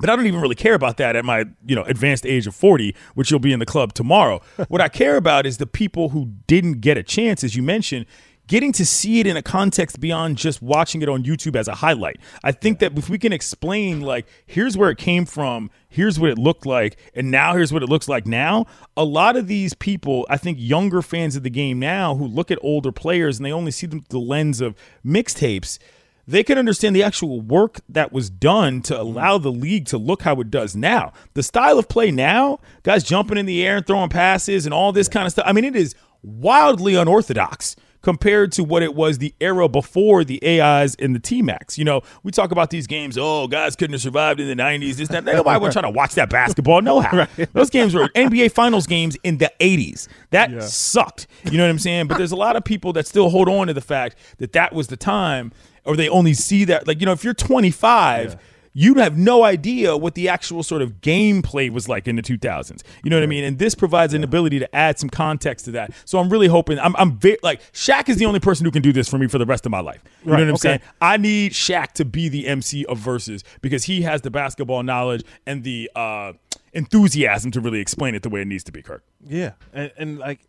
[0.00, 2.54] But I don't even really care about that at my, you know, advanced age of
[2.54, 4.40] 40, which you'll be in the club tomorrow.
[4.68, 8.06] what I care about is the people who didn't get a chance, as you mentioned,
[8.48, 11.74] getting to see it in a context beyond just watching it on YouTube as a
[11.76, 12.18] highlight.
[12.42, 16.30] I think that if we can explain, like, here's where it came from, here's what
[16.30, 19.74] it looked like, and now here's what it looks like now, a lot of these
[19.74, 23.46] people, I think younger fans of the game now who look at older players and
[23.46, 24.74] they only see them through the lens of
[25.04, 25.78] mixtapes
[26.26, 29.02] they can understand the actual work that was done to mm-hmm.
[29.02, 31.12] allow the league to look how it does now.
[31.34, 34.92] The style of play now, guys jumping in the air and throwing passes and all
[34.92, 35.44] this kind of stuff.
[35.46, 40.42] I mean, it is wildly unorthodox compared to what it was the era before the
[40.44, 41.78] AIs and the T Max.
[41.78, 44.96] You know, we talk about these games, oh, guys couldn't have survived in the 90s.
[44.96, 45.24] This, that.
[45.24, 46.82] Nobody was trying to watch that basketball.
[46.82, 47.16] No how.
[47.36, 47.52] right.
[47.52, 50.08] Those games were NBA Finals games in the 80s.
[50.30, 50.60] That yeah.
[50.60, 51.26] sucked.
[51.44, 52.08] You know what I'm saying?
[52.08, 54.72] But there's a lot of people that still hold on to the fact that that
[54.72, 55.52] was the time,
[55.84, 56.86] or they only see that.
[56.86, 58.36] Like, you know, if you're 25, yeah
[58.72, 62.82] you'd have no idea what the actual sort of gameplay was like in the 2000s.
[63.02, 63.44] You know what I mean?
[63.44, 65.92] And this provides an ability to add some context to that.
[66.04, 68.82] So I'm really hoping I'm, I'm very, like Shaq is the only person who can
[68.82, 70.02] do this for me for the rest of my life.
[70.24, 70.60] You right, know what I'm okay.
[70.60, 70.80] saying?
[71.00, 75.24] I need Shaq to be the MC of verses because he has the basketball knowledge
[75.46, 76.32] and the uh,
[76.72, 79.04] enthusiasm to really explain it the way it needs to be, Kirk.
[79.26, 80.40] Yeah, and, and like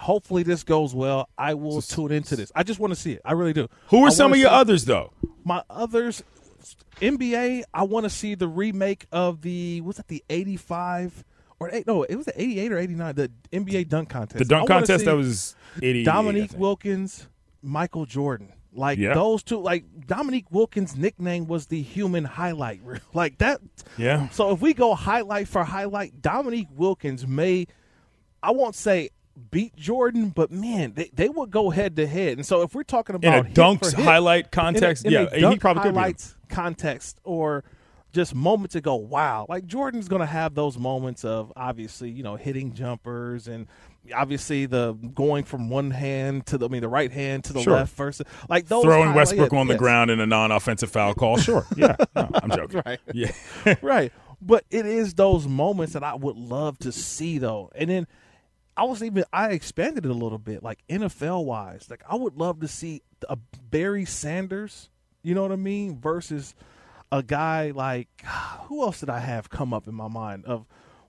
[0.00, 1.28] hopefully this goes well.
[1.38, 2.50] I will tune into this.
[2.54, 3.22] I just want to see it.
[3.24, 3.68] I really do.
[3.88, 5.12] Who are some of your others though?
[5.44, 6.22] My others
[7.00, 11.24] NBA, I want to see the remake of the was it the eighty five
[11.58, 11.86] or eight?
[11.86, 13.14] No, it was the eighty eight or eighty nine.
[13.14, 14.38] The NBA dunk contest.
[14.38, 16.04] The dunk contest that was eighty.
[16.04, 17.28] Dominique Wilkins,
[17.62, 18.52] Michael Jordan.
[18.72, 19.14] Like yeah.
[19.14, 22.80] those two, like Dominique Wilkins' nickname was the human highlight.
[23.14, 23.60] like that.
[23.96, 24.28] Yeah.
[24.28, 27.66] So if we go highlight for highlight, Dominique Wilkins may,
[28.42, 29.10] I won't say
[29.50, 32.38] beat Jordan, but man, they, they would go head to head.
[32.38, 35.50] And so if we're talking about in a dunks highlight context, in a, in yeah,
[35.50, 37.64] he probably highlights context or
[38.12, 42.36] just moments ago, wow, like Jordan's going to have those moments of obviously, you know,
[42.36, 43.66] hitting jumpers and
[44.14, 47.62] obviously the going from one hand to the I mean the right hand to the
[47.62, 47.74] sure.
[47.74, 49.78] left first, like those throwing Westbrook on the yes.
[49.78, 51.30] ground in a non-offensive foul call.
[51.40, 52.82] Sure, yeah, no, I'm joking.
[52.86, 53.32] right, yeah,
[53.82, 54.12] right.
[54.42, 58.06] But it is those moments that I would love to see though, and then
[58.80, 61.88] I was even I expanded it a little bit, like NFL wise.
[61.90, 64.88] Like I would love to see a Barry Sanders,
[65.22, 66.54] you know what I mean, versus
[67.12, 68.08] a guy like
[68.68, 70.64] who else did I have come up in my mind of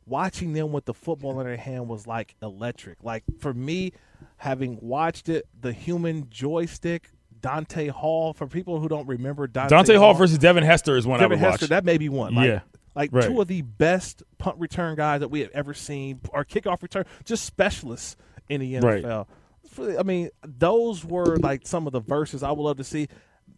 [0.06, 3.02] watching them with the football in their hand was like electric.
[3.06, 3.94] Like for me,
[4.36, 8.34] having watched it, the human joystick, Dante Hall.
[8.34, 11.40] For people who don't remember Dante, Dante Hall, Hall versus Devin Hester is one Devin
[11.40, 11.70] I would Hester, watch.
[11.70, 12.36] That may be one.
[12.36, 12.60] Like, yeah,
[12.96, 13.24] like right.
[13.24, 17.06] two of the best punt return guys that we have ever seen, or kickoff return,
[17.24, 18.18] just specialists
[18.50, 19.28] in the NFL.
[19.78, 20.00] Right.
[20.00, 23.08] I mean, those were like some of the verses I would love to see.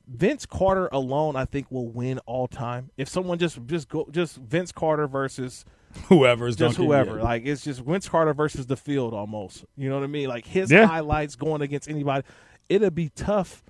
[0.06, 2.92] Vince Carter alone, I think, will win all time.
[2.98, 5.64] If someone just just go just Vince Carter versus
[6.08, 7.24] whoever's just dunking, whoever, yeah.
[7.24, 9.64] like it's just Vince Carter versus the field almost.
[9.78, 10.28] You know what I mean?
[10.28, 10.86] Like his yeah.
[10.86, 12.28] highlights going against anybody,
[12.68, 13.64] it'd be tough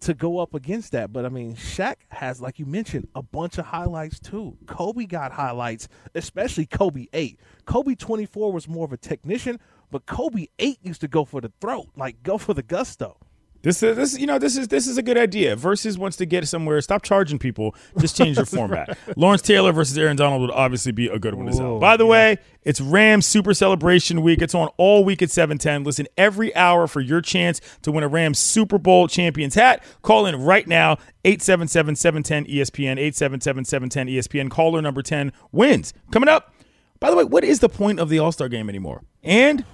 [0.00, 1.12] to go up against that.
[1.12, 4.56] But I mean, Shaq has, like you mentioned, a bunch of highlights too.
[4.66, 7.38] Kobe got highlights, especially Kobe 8.
[7.64, 9.58] Kobe 24 was more of a technician,
[9.90, 13.18] but Kobe 8 used to go for the throat, like go for the gusto.
[13.66, 15.56] This is this you know this is this is a good idea.
[15.56, 16.80] Versus wants to get somewhere.
[16.80, 17.74] Stop charging people.
[17.98, 18.96] Just change your format.
[19.16, 21.80] Lawrence Taylor versus Aaron Donald would obviously be a good one as well.
[21.80, 22.10] By the yeah.
[22.10, 24.40] way, it's Rams Super Celebration Week.
[24.40, 25.82] It's on all week at seven ten.
[25.82, 29.82] Listen every hour for your chance to win a Rams Super Bowl champions hat.
[30.00, 34.48] Call in right now 877-710 ESPN 877-710 ESPN.
[34.48, 36.54] Caller number ten wins coming up.
[37.00, 39.02] By the way, what is the point of the All Star game anymore?
[39.24, 39.64] And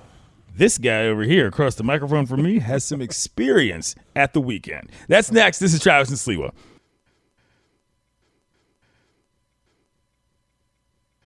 [0.55, 4.91] this guy over here across the microphone from me has some experience at the weekend.
[5.09, 5.59] That's next.
[5.59, 6.53] This is Travis and Sliwa.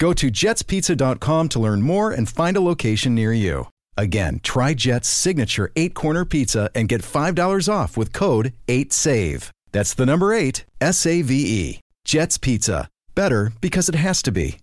[0.00, 3.68] Go to jetspizza.com to learn more and find a location near you.
[3.98, 9.50] Again, try Jet's signature eight corner pizza and get $5 off with code 8SAVE.
[9.72, 11.80] That's the number eight, S A V E.
[12.04, 12.88] Jet's Pizza.
[13.14, 14.56] Better because it has to be.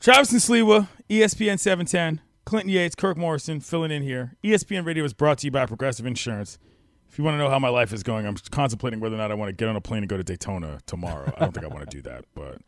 [0.00, 4.36] Travis and Sliwa, ESPN 710, Clinton Yates, Kirk Morrison filling in here.
[4.42, 6.58] ESPN Radio is brought to you by Progressive Insurance.
[7.14, 9.30] If you want to know how my life is going, I'm contemplating whether or not
[9.30, 11.32] I want to get on a plane and go to Daytona tomorrow.
[11.36, 12.58] I don't think I want to do that, but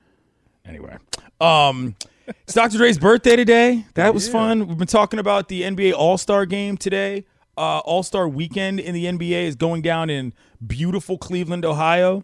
[0.65, 0.99] anyway.
[1.41, 1.97] Um,
[2.29, 2.77] it's Dr.
[2.77, 3.85] Dre's birthday today.
[3.95, 4.69] That was fun.
[4.69, 7.25] We've been talking about the NBA All Star game today.
[7.57, 10.33] Uh, All Star weekend in the NBA is going down in
[10.65, 12.23] beautiful Cleveland, Ohio.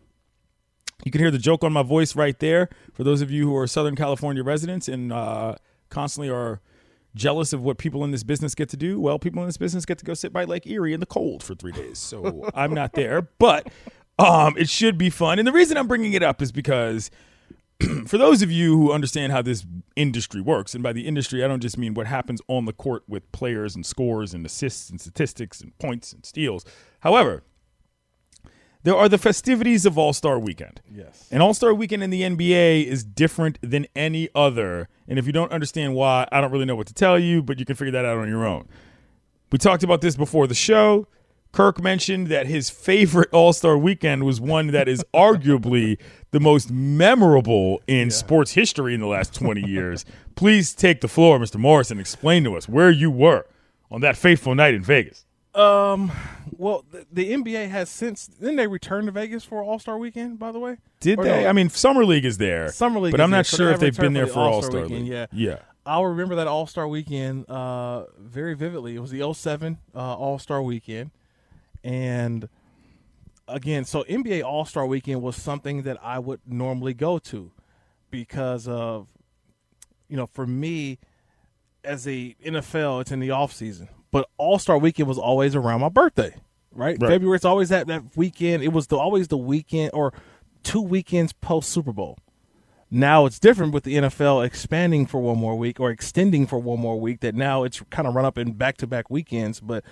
[1.04, 2.68] You can hear the joke on my voice right there.
[2.92, 5.56] For those of you who are Southern California residents and uh,
[5.90, 6.60] constantly are
[7.14, 9.84] jealous of what people in this business get to do, well, people in this business
[9.84, 11.98] get to go sit by Lake Erie in the cold for three days.
[11.98, 13.68] So I'm not there, but
[14.18, 15.38] um, it should be fun.
[15.38, 17.10] And the reason I'm bringing it up is because
[18.06, 19.64] for those of you who understand how this
[19.96, 23.02] industry works, and by the industry, I don't just mean what happens on the court
[23.08, 26.64] with players and scores and assists and statistics and points and steals.
[27.00, 27.42] However,
[28.84, 30.80] there are the festivities of All Star Weekend.
[30.92, 31.28] Yes.
[31.30, 34.88] And All Star Weekend in the NBA is different than any other.
[35.06, 37.58] And if you don't understand why, I don't really know what to tell you, but
[37.58, 38.68] you can figure that out on your own.
[39.50, 41.06] We talked about this before the show.
[41.52, 45.98] Kirk mentioned that his favorite All Star weekend was one that is arguably
[46.30, 50.04] the most memorable in sports history in the last 20 years.
[50.34, 51.56] Please take the floor, Mr.
[51.56, 53.44] Morris, and explain to us where you were
[53.90, 55.26] on that fateful night in Vegas.
[55.54, 56.10] Um,
[56.56, 60.38] well, the, the NBA has since didn't they returned to Vegas for All Star Weekend?
[60.38, 61.42] By the way, Did Or they?
[61.42, 61.48] no?
[61.48, 62.70] I mean, Summer League is there.
[62.70, 64.82] Summer League But I'm not so sure they if they've been there for All Star
[64.86, 65.02] League.
[65.02, 65.56] Weekend, Yeah.
[65.84, 68.94] I'll remember that All Star Weekend uh very vividly.
[68.96, 71.10] It was the 07 uh, All Star Weekend,
[71.82, 72.48] and
[73.48, 77.50] again, so NBA All Star Weekend was something that I would normally go to
[78.10, 79.08] because of
[80.08, 80.98] you know for me
[81.84, 83.88] as a NFL, it's in the off season.
[84.12, 86.36] But All Star Weekend was always around my birthday,
[86.70, 86.96] right?
[87.00, 87.10] Right.
[87.10, 88.62] February it's always that that weekend.
[88.62, 90.12] It was the, always the weekend or
[90.62, 92.18] two weekends post Super Bowl.
[92.90, 96.78] Now it's different with the NFL expanding for one more week or extending for one
[96.78, 97.20] more week.
[97.20, 99.60] That now it's kind of run up in back to back weekends.
[99.60, 99.82] But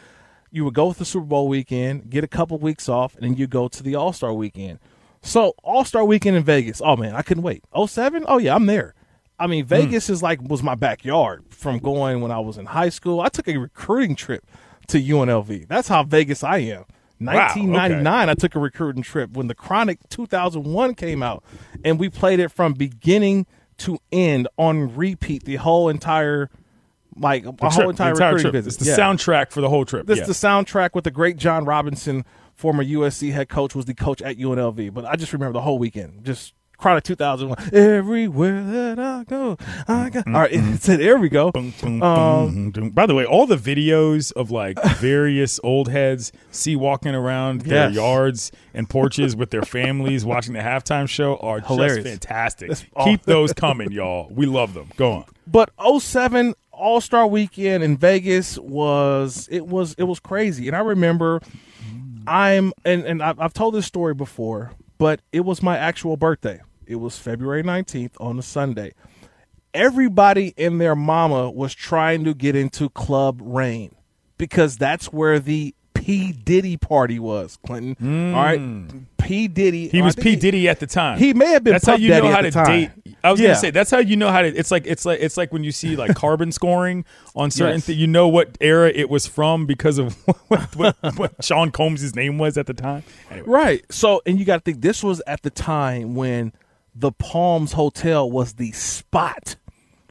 [0.50, 3.36] you would go with the Super Bowl weekend, get a couple weeks off, and then
[3.36, 4.78] you go to the All Star weekend.
[5.22, 6.82] So All Star weekend in Vegas.
[6.84, 7.64] Oh man, I couldn't wait.
[7.74, 8.26] 07?
[8.28, 8.94] Oh yeah, I'm there.
[9.40, 9.68] I mean, hmm.
[9.68, 13.20] Vegas is like was my backyard from going when I was in high school.
[13.20, 14.46] I took a recruiting trip
[14.88, 15.66] to UNLV.
[15.66, 16.84] That's how Vegas I am.
[17.20, 21.44] 1999, I took a recruiting trip when the Chronic 2001 came out,
[21.84, 23.46] and we played it from beginning
[23.78, 26.48] to end on repeat the whole entire,
[27.16, 28.64] like The whole trip, the entire, entire recruiting trip.
[28.64, 28.68] visit.
[28.68, 28.96] It's the Yeah.
[28.98, 30.06] soundtrack for the whole trip.
[30.06, 30.24] This yeah.
[30.24, 32.24] the soundtrack with the great John Robinson,
[32.54, 34.88] former USC head coach, was the coach at UNLV.
[34.90, 37.74] But I just remember the whole weekend, just Chronic 2001.
[37.74, 40.26] Everywhere that I go, I got.
[40.26, 41.52] All right, it said, there we go.
[41.54, 42.70] Um.
[42.94, 47.88] By the way, all the videos of like various old heads see walking around their
[47.88, 47.94] Yes.
[47.94, 52.04] yards and porches with their families watching the halftime show are Hilarious.
[52.04, 52.70] just fantastic.
[53.04, 54.28] Keep those coming, y'all.
[54.30, 54.88] We love them.
[54.96, 55.24] Go on.
[55.46, 60.80] But 07 All Star Weekend in Vegas was it was it was crazy, and I
[60.80, 61.40] remember
[62.26, 66.60] I'm and and I've, I've told this story before, but it was my actual birthday.
[66.90, 68.92] It was February 19th on a Sunday.
[69.72, 73.94] Everybody and their mama was trying to get into Club Rain
[74.36, 77.56] because that's where the P Diddy party was.
[77.64, 78.34] Clinton, mm.
[78.34, 79.86] all right, P Diddy.
[79.86, 81.18] He was P Diddy at the time.
[81.20, 81.74] He may have been.
[81.74, 82.66] That's how you Daddy know how to time.
[82.66, 82.90] date.
[83.22, 83.48] I was Yeah.
[83.48, 84.48] gonna say that's how you know how to.
[84.48, 87.04] It's like it's like it's like when you see like carbon scoring
[87.36, 87.86] on certain Yes.
[87.86, 87.98] things.
[87.98, 90.14] You know what era it was from because of
[90.48, 93.04] what, what, what Sean Combs' name was at the time.
[93.30, 93.84] Anyway, Right.
[93.92, 96.52] So, and you got to think this was at the time when
[96.94, 99.56] the Palms Hotel was the spot.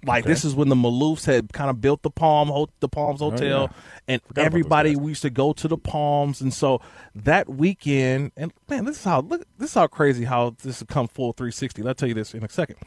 [0.05, 3.63] Like this is when the Maloofs had kind of built the Palm, the Palms Hotel,
[3.63, 3.67] yeah.
[4.07, 6.81] and everybody we used to go to the Palms, and so
[7.15, 10.87] that weekend, and man, this is how look, this is how crazy how this has
[10.87, 11.85] come full 360.
[11.85, 12.77] I'll tell you this in a second.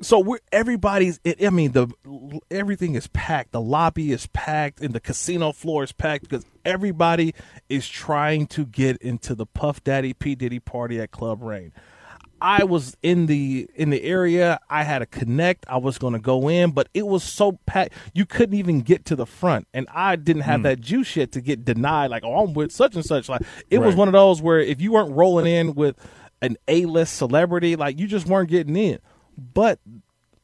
[0.00, 1.18] So we're everybody's.
[1.24, 1.88] It, I mean, the
[2.52, 3.50] everything is packed.
[3.50, 7.34] The lobby is packed, and the casino floor is packed because everybody
[7.68, 11.72] is trying to get into the Puff Daddy P Diddy party at Club Rain.
[12.40, 14.60] I was in the in the area.
[14.70, 15.66] I had a connect.
[15.68, 19.04] I was going to go in, but it was so packed you couldn't even get
[19.06, 20.64] to the front, and I didn't have hmm.
[20.64, 22.10] that juice yet to get denied.
[22.10, 23.28] Like, oh, I'm with such and such.
[23.28, 25.96] Like, it was one of those where if you weren't rolling in with
[26.40, 28.98] an A list celebrity, like you just weren't getting in.
[29.36, 29.80] But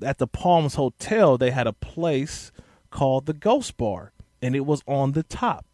[0.03, 2.53] at the Palms Hotel, they had a place
[2.91, 5.67] called the Ghost Bar, and it was on the top.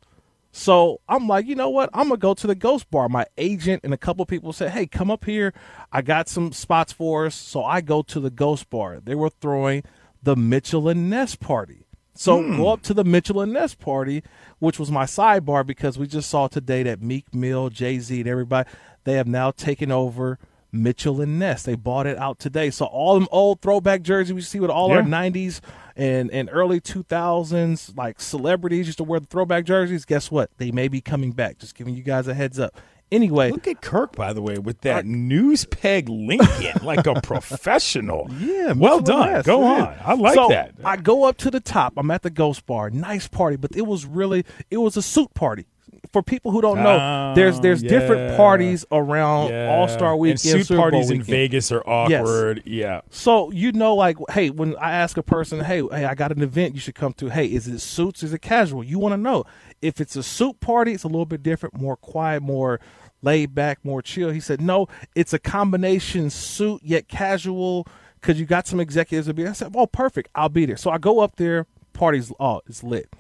[0.52, 1.90] So I'm like, you know what?
[1.92, 3.08] I'm gonna go to the Ghost Bar.
[3.08, 5.52] My agent and a couple people said, "Hey, come up here.
[5.92, 9.00] I got some spots for us." So I go to the Ghost Bar.
[9.04, 9.84] They were throwing
[10.22, 11.86] the Mitchell and Ness party.
[12.14, 12.56] So hmm.
[12.56, 14.22] go up to the Mitchell and Ness party,
[14.58, 18.28] which was my sidebar because we just saw today that Meek Mill, Jay Z, and
[18.28, 18.68] everybody
[19.04, 20.38] they have now taken over
[20.72, 21.62] Mitchell and Ness.
[21.62, 22.70] They bought it out today.
[22.70, 25.60] So all them old throwback jerseys we see with all our '90s
[25.96, 30.04] and and early 2000s like celebrities used to wear the throwback jerseys.
[30.04, 30.50] Guess what?
[30.58, 31.58] They may be coming back.
[31.58, 32.76] Just giving you guys a heads up.
[33.12, 38.30] Anyway, Look at Kirk, by the way, with that news peg Lincoln, like a professional.
[38.38, 39.32] Yeah, well done.
[39.32, 39.84] Ness, Go yeah.
[39.84, 39.96] on.
[40.04, 40.74] I like So, that.
[40.84, 41.94] I go up to the top.
[41.96, 42.90] I'm at the Ghost Bar.
[42.90, 45.66] Nice party, but it was really it was a suit party.
[46.12, 47.88] For people who don't know, Oh, there's there's yeah.
[47.90, 49.70] different parties around Yeah.
[49.70, 51.22] All Star and Weekend, suit Super Bowl parties in.
[51.22, 52.62] Vegas are awkward.
[52.64, 53.02] Yeah.
[53.10, 56.42] So you know, like, hey, when I ask a person, hey, hey, I got an
[56.42, 57.28] event you should come to.
[57.28, 58.22] Hey, is it suits?
[58.22, 58.82] Is it casual?
[58.82, 59.44] You want to know
[59.82, 60.92] if it's a suit party.
[60.92, 62.80] It's a little bit different, more quiet, more
[63.22, 64.30] laid back, more chill.
[64.30, 67.86] He said, no, it's a combination suit yet casual
[68.20, 69.46] because you got some executives to be.
[69.46, 70.30] I said, oh, perfect.
[70.34, 70.76] I'll be there.
[70.78, 71.66] So I go up there.
[71.92, 73.10] Party's oh, it's lit.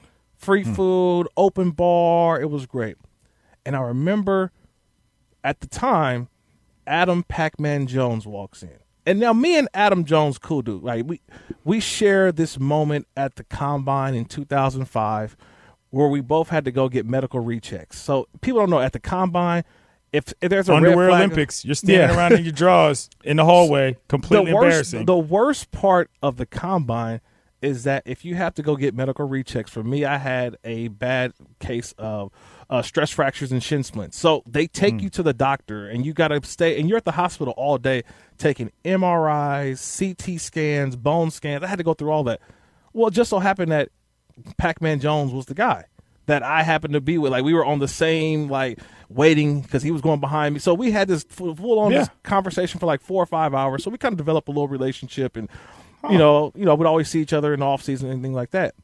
[0.40, 0.72] Free hmm.
[0.72, 2.40] food, open bar.
[2.40, 2.96] It was great.
[3.66, 4.52] And I remember
[5.44, 6.28] at the time,
[6.86, 8.78] Adam Pac-Man Jones walks in.
[9.04, 11.04] And now me and Adam Jones cool dude, right?
[11.04, 11.20] We
[11.64, 15.36] we share this moment at the combine in 2005
[15.90, 17.94] where we both had to go get medical rechecks.
[17.94, 19.64] So people don't know at the combine
[20.12, 21.64] if, if there's a Underwear flag- Olympics.
[21.64, 22.16] You're standing Yeah.
[22.16, 25.04] around in your drawers in the hallway, completely the worst, embarrassing.
[25.06, 27.20] The worst part of the combine
[27.62, 30.88] is that if you have to go get medical rechecks, for me, I had a
[30.88, 32.32] bad case of
[32.68, 34.16] uh, stress fractures and shin splints.
[34.18, 35.00] So they take Hmm.
[35.00, 37.78] you to the doctor, and you got to stay, and you're at the hospital all
[37.78, 38.02] day
[38.38, 41.62] taking MRIs, CT scans, bone scans.
[41.62, 42.40] I had to go through all that.
[42.92, 43.90] Well, it just so happened that
[44.56, 45.84] Pac-Man Jones was the guy
[46.26, 47.32] that I happened to be with.
[47.32, 50.60] Like we were on the same like waiting because he was going behind me.
[50.60, 51.98] So we had this full, on Yeah.
[52.00, 53.82] this conversation for like four or five hours.
[53.82, 55.48] So we kind of developed a little relationship, and
[56.08, 58.34] you know, you know, we'd always see each other in the off season and anything
[58.34, 58.74] like that.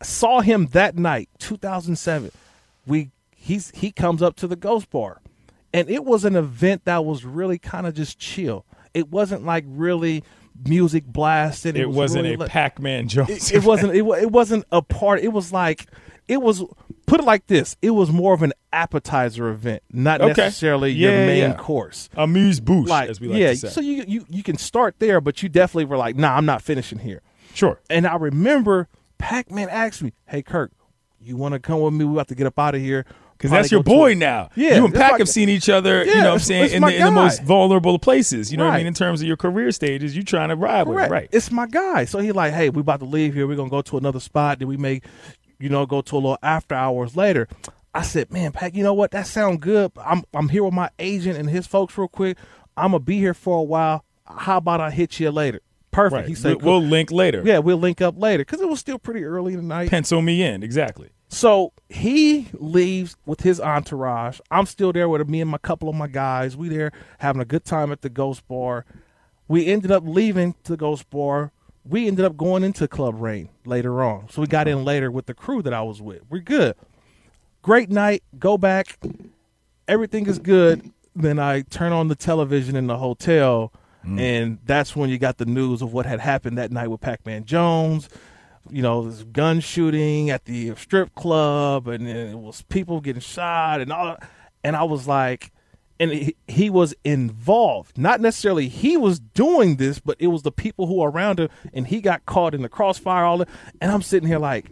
[0.00, 2.30] I saw him that night, 2007.
[2.86, 5.20] We he's he comes up to the Ghost Bar,
[5.72, 8.64] and it was an event that was really kind of just chill.
[8.92, 10.24] It wasn't like really
[10.66, 11.76] music blasting.
[11.76, 13.50] it was wasn't really a lit Pac-Man Jones.
[13.50, 15.86] it, it wasn't it, it wasn't a part it was like
[16.28, 16.62] it was
[17.06, 20.42] put it like this it was more of an appetizer event not Okay.
[20.42, 21.54] necessarily Yeah, your main yeah.
[21.56, 23.68] course Amuse bouche, like as we like yeah to say.
[23.68, 26.62] so you, you you can start there but you definitely were like nah i'm not
[26.62, 27.22] finishing here
[27.54, 27.80] sure.
[27.90, 30.72] and i remember pac-man asked me hey kirk
[31.20, 33.06] you want to come with me We about to get up out of here
[33.38, 34.50] Because that's your boy a- now.
[34.56, 36.04] Yeah, you and Pac my- have seen each other.
[36.04, 38.52] you Yeah, know, what I'm saying in the, in the most vulnerable places.
[38.52, 38.86] You know what I mean?
[38.86, 41.10] In terms of your career stages, you trying to ride with, Correct.
[41.10, 41.28] it, right?
[41.32, 42.04] It's my guy.
[42.04, 43.46] So he like, hey, we about to leave here.
[43.46, 44.58] We're gonna go to another spot.
[44.58, 45.00] Then we may,
[45.58, 47.48] you know, go to a little after hours later.
[47.94, 49.12] I said, man, Pac, you know what?
[49.12, 49.92] That sounds good.
[50.04, 52.36] I'm I'm here with my agent and his folks real quick.
[52.76, 54.04] I'm gonna be here for a while.
[54.26, 55.60] How about I hit you later?
[55.92, 56.12] Perfect.
[56.22, 56.28] right.
[56.28, 57.42] He said, We- we'll link later.
[57.44, 59.90] yeah, we'll link up later because it was still pretty early in the night.
[59.90, 60.62] Pencil me in.
[60.64, 61.10] Exactly.
[61.28, 64.40] So he leaves with his entourage.
[64.50, 66.56] I'm still there with me and my couple of my guys.
[66.56, 68.84] We there having a good time at the Ghost Bar.
[69.46, 71.52] We ended up leaving the Ghost Bar.
[71.86, 74.28] We ended up going into Club Rain later on.
[74.30, 74.86] So we got in mm-hmm.
[74.86, 76.22] later with the crew that I was with.
[76.30, 76.74] We're good.
[77.62, 78.22] Great night.
[78.38, 78.98] Go back.
[79.86, 80.90] Everything is good.
[81.14, 83.72] Then I turn on the television in the hotel,
[84.04, 84.18] mm.
[84.18, 87.44] and that's when you got the news of what had happened that night with Pac-Man
[87.44, 88.08] Jones
[88.70, 93.20] you know, this gun shooting at the strip club, and then it was people getting
[93.20, 94.16] shot and all.
[94.62, 95.52] And I was like,
[96.00, 97.98] and he, he was involved.
[97.98, 101.48] Not necessarily he was doing this, but it was the people who were around him,
[101.72, 103.24] and he got caught in the crossfire.
[103.24, 103.48] All that,
[103.80, 104.66] and I'm sitting here like,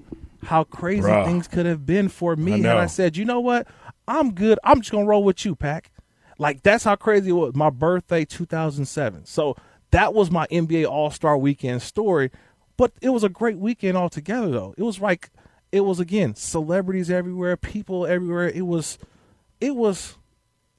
[0.45, 1.25] how crazy Bruh.
[1.25, 2.53] things could have been for me.
[2.53, 2.67] I And.
[2.79, 3.67] I said, you know what?
[4.09, 4.59] I'm good.
[4.65, 5.93] I'm just gonna roll with you, Pack.
[6.39, 7.55] Like that's how crazy it was.
[7.55, 9.27] My birthday, 2007.
[9.27, 9.57] So
[9.93, 12.31] that was my NBA All Star Weekend story.
[12.77, 14.75] But it was a great weekend altogether, though.
[14.77, 15.31] It was like,
[15.71, 18.49] it was again celebrities everywhere, people everywhere.
[18.49, 18.99] It was,
[19.61, 20.17] it was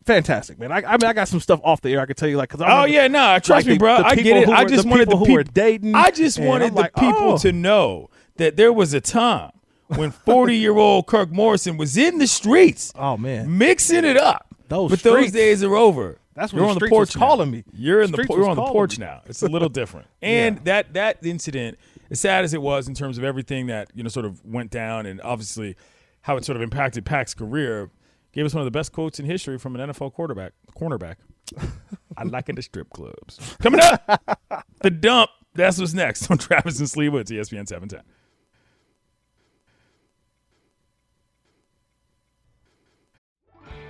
[0.05, 0.71] fantastic, man.
[0.71, 2.01] I, I mean, I got some stuff off the air.
[2.01, 3.97] I can tell you, like, cause I Oh yeah, no, trust like, me, the- bro.
[3.97, 4.49] the I get it.
[4.49, 5.95] I just wanted the people who were dating.
[5.95, 7.37] I just wanted the people oh.
[7.39, 9.51] to know that there was a time
[9.87, 12.91] when 40 year old Kirk Morrison was in the streets.
[12.95, 13.57] Oh, man.
[13.57, 14.47] mixing it up.
[14.69, 16.19] Those but those days are over.
[16.35, 17.63] That's when you're the on the porch calling me.
[17.73, 19.05] You're in the Streets por- you're on the porch me.
[19.05, 19.21] now.
[19.25, 20.07] It's a little different.
[20.21, 21.77] And that that incident,
[22.09, 24.71] as sad as it was in terms of everything that you know sort of went
[24.71, 25.75] down, and obviously
[26.21, 27.91] how it sort of impacted Pac's career,
[28.33, 31.15] gave us one of the best quotes in history from an NFL quarterback cornerback.
[32.17, 33.55] I like it the strip clubs.
[33.61, 34.37] Coming up,
[34.81, 35.29] the dump.
[35.55, 38.01] That's what's next on Travis and Sliwa, ESPN 710.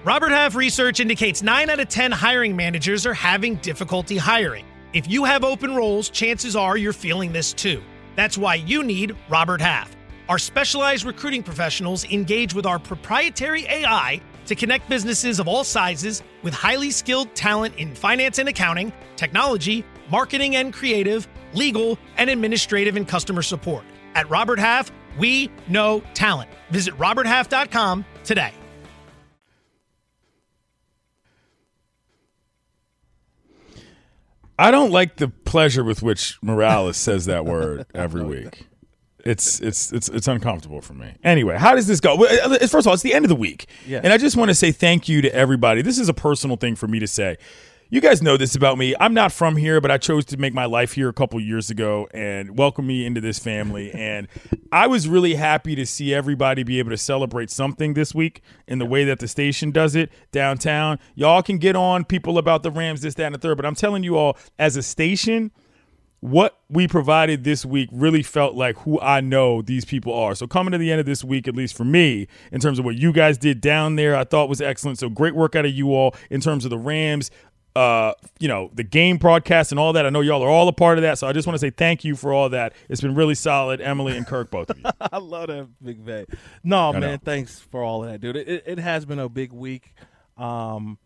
[0.04, 4.66] Robert Half research indicates 9 out of 10 hiring managers are having difficulty hiring.
[4.92, 7.82] If you have open roles, chances are you're feeling this too.
[8.18, 9.96] That's why you need Robert Half.
[10.28, 16.24] Our specialized recruiting professionals engage with our proprietary AI to connect businesses of all sizes
[16.42, 22.96] with highly skilled talent in finance and accounting, technology, marketing and creative, legal, and administrative
[22.96, 23.84] and customer support.
[24.16, 26.50] At Robert Half, we know talent.
[26.70, 28.54] Visit RobertHalf.com today.
[34.58, 38.68] I don't like the pleasure with which Morales says that word every week.
[39.24, 41.14] It's it's it's it's uncomfortable for me.
[41.24, 42.26] Anyway, how does this go?
[42.26, 43.68] Uh, First of all, it's the end of the week,
[44.04, 45.82] and I just want to say thank you to everybody.
[45.82, 47.38] This is a personal thing for me to say.
[47.90, 48.96] You guys know this about me.
[49.00, 51.70] I'm not from here, but I chose to make my life here a couple years
[51.70, 53.92] ago and welcome me into this family.
[54.04, 54.28] And
[54.72, 58.80] I was really happy to see everybody be able to celebrate something this week in
[58.80, 60.98] the way that the station does it downtown.
[61.14, 63.76] Y'all can get on people about the Rams, this, that, and the third, but I'm
[63.76, 65.52] telling you all, as a station,
[66.24, 70.36] what we provided this week really felt like who I know these people are.
[70.36, 72.86] So coming to the end of this week, at least for me, in terms of
[72.86, 75.00] what you guys did down there, I thought was excellent.
[75.00, 77.30] So great work out of you all in terms of the Rams.
[77.76, 80.06] Uh, you know, the game broadcast and all that.
[80.06, 81.18] I know y'all are all a part of that.
[81.18, 82.72] So I just want to say thank you for all that.
[82.88, 84.86] It's been really solid, Emily and Kirk, both of you.
[85.02, 86.26] I love that big Bay.
[86.64, 87.18] No, I man, know.
[87.18, 88.38] thanks for all of that, dude.
[88.38, 89.94] It, it, it has been a big week.
[90.38, 91.00] Um,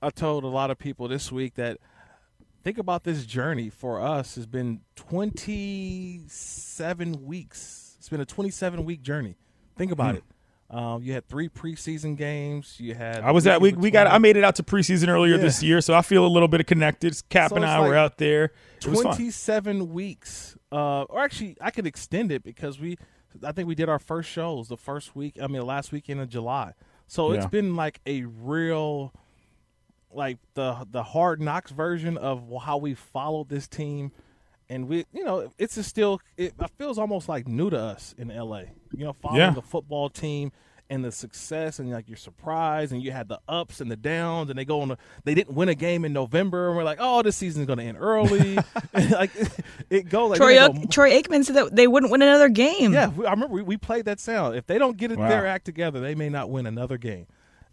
[0.00, 1.78] I told a lot of people this week that
[2.62, 7.94] think about this journey for us has been 27 weeks.
[7.98, 9.36] It's been a 27 week journey.
[9.76, 10.24] Think about it.
[10.70, 12.76] Um, you had three preseason games.
[12.78, 13.26] You had Hmm.
[13.26, 15.40] I was at we, we got I made it out to preseason earlier Yeah.
[15.42, 17.20] this year, so I feel a little bit of connected.
[17.28, 18.52] Cap So and I were out there.
[18.80, 18.94] Fun.
[18.94, 20.56] 27 weeks.
[20.70, 22.96] Uh, or actually, I could extend it because we,
[23.42, 25.36] I think we did our first shows the first week.
[25.42, 26.74] I mean, last weekend of July.
[27.08, 29.12] So it's been like a real,
[30.12, 34.12] like the the hard knocks version of how we followed this team,
[34.68, 36.20] and we, you know, it's a still.
[36.36, 38.62] It feels almost like new to us in LA.
[38.92, 39.50] You know, following Yeah.
[39.50, 40.52] the football team.
[40.92, 44.50] And the success, and like you're surprised, and you had the ups and the downs,
[44.50, 44.90] and they go on.
[44.90, 47.78] A, they didn't win a game in November, and we're like, "Oh, this season's going
[47.78, 48.56] to end early."
[48.92, 49.30] like
[49.88, 52.92] it goes like Troy, go- Troy Aikman said that they wouldn't win another game.
[52.92, 54.56] yeah, we- I remember we, we played that sound.
[54.56, 55.28] If they don't get it, Wow.
[55.28, 57.28] their act together, they may not win another game.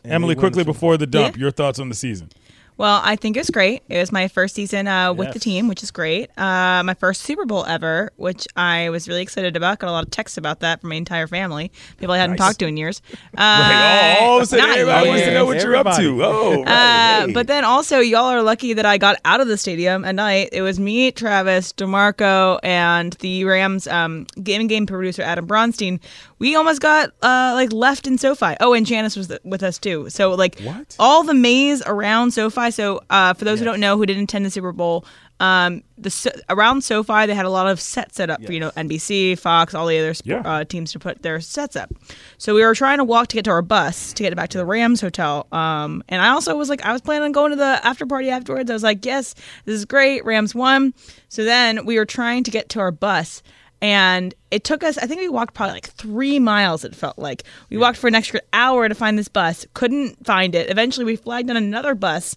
[0.05, 1.41] Emily, quickly before the dump, Yeah.
[1.41, 2.29] your thoughts on the season.
[2.77, 3.81] Well, I think it was great.
[3.89, 6.29] It was my first season uh, with the team, which is great.
[6.37, 9.79] Uh, my first Super Bowl ever, which I was really excited about.
[9.79, 11.71] Got a lot of texts about that from my entire family.
[11.97, 12.47] People I hadn't Nice.
[12.47, 13.01] talked to in years.
[13.37, 14.17] Uh, Right.
[14.21, 15.63] Oh, so not everybody wants to know years.
[15.63, 16.23] what you're up to.
[16.23, 16.67] Oh, right.
[16.67, 17.33] Uh, Hey.
[17.33, 20.49] But then also, y'all are lucky that I got out of the stadium at night.
[20.51, 25.99] It was me, Travis, DeMarco, and the Rams um, game game producer Adam Bronstein.
[26.39, 28.55] We almost got uh, like left in SoFi.
[28.59, 30.09] Oh, and Janice was th- with us too.
[30.09, 30.95] So like What?
[30.99, 32.66] all the maze around SoFi.
[32.69, 35.05] So uh, for those who don't know, who didn't attend the Super Bowl.
[35.39, 38.59] Um, the so- around SoFi, they had a lot of sets set up for you
[38.59, 40.41] know NBC, Fox, all the other sp- Yeah.
[40.43, 41.91] uh, teams to put their sets up.
[42.39, 44.57] So we were trying to walk to get to our bus to get back to
[44.57, 45.45] the Rams hotel.
[45.51, 48.31] Um, and I also was like, I was planning on going to the after party
[48.31, 48.69] afterwards.
[48.71, 50.25] I was like, yes, this is great.
[50.25, 50.95] Rams won.
[51.29, 53.43] So then we were trying to get to our bus.
[53.79, 57.43] And it took us, I think we walked probably like three miles, it felt like.
[57.69, 60.71] We walked for an extra hour to find this bus, couldn't find it.
[60.71, 62.35] Eventually, we flagged on another bus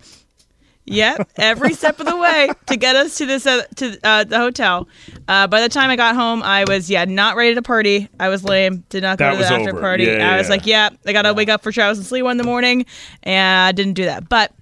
[0.91, 4.39] Yep, every step of the way to get us to this uh, to uh, the
[4.39, 4.89] hotel.
[5.29, 8.09] Uh, by the time I got home, I was yeah not ready to party.
[8.19, 8.85] I was lame.
[8.89, 9.81] Did not go That to the was after over.
[9.81, 10.05] party.
[10.05, 10.51] Yeah, I was yeah.
[10.51, 12.87] like, yeah, I gotta wake up for Travis and Sliwa in the morning,
[13.23, 14.29] and I didn't do that.
[14.29, 14.53] But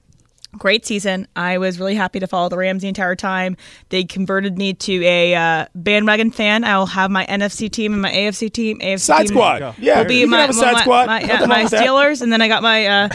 [0.57, 1.29] great season.
[1.37, 3.57] I was really happy to follow the Rams the entire time.
[3.91, 6.65] They converted me to a uh, bandwagon fan.
[6.65, 8.79] I will have my NFC team and my AFC team.
[8.81, 9.75] AFC Side team squad.
[9.79, 11.07] Yeah, will be you can my, have a side my, squad.
[11.07, 11.87] my, Nothing yeah, wrong my with that.
[11.87, 13.09] Steelers, and then I got my uh,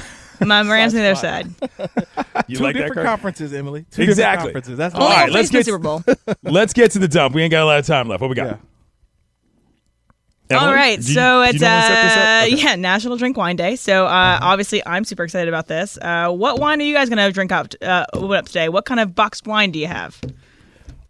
[0.47, 1.47] my Rams on the other side.
[2.47, 3.05] You Two like that, different Kirk?
[3.05, 3.85] conferences, Emily.
[3.91, 4.47] Two Exactly.
[4.47, 4.77] different conferences.
[4.77, 5.09] That's All all.
[5.09, 6.03] right, Only let's let's get- Super Bowl.
[6.43, 7.33] Let's get to the dump.
[7.35, 8.21] We ain't got a lot of time left.
[8.21, 8.45] What we got?
[8.47, 8.57] Yeah.
[10.49, 12.17] Emily, All right, you- so it's you know when to set this up?
[12.19, 12.53] uh, Okay.
[12.53, 12.69] Uh-huh.
[12.69, 13.75] yeah, National Drink Wine Day.
[13.75, 15.97] So uh, obviously, I'm super excited about this.
[16.01, 18.69] Uh, what wine are you guys gonna drink up uh, open up today?
[18.69, 20.19] What kind of boxed wine do you have?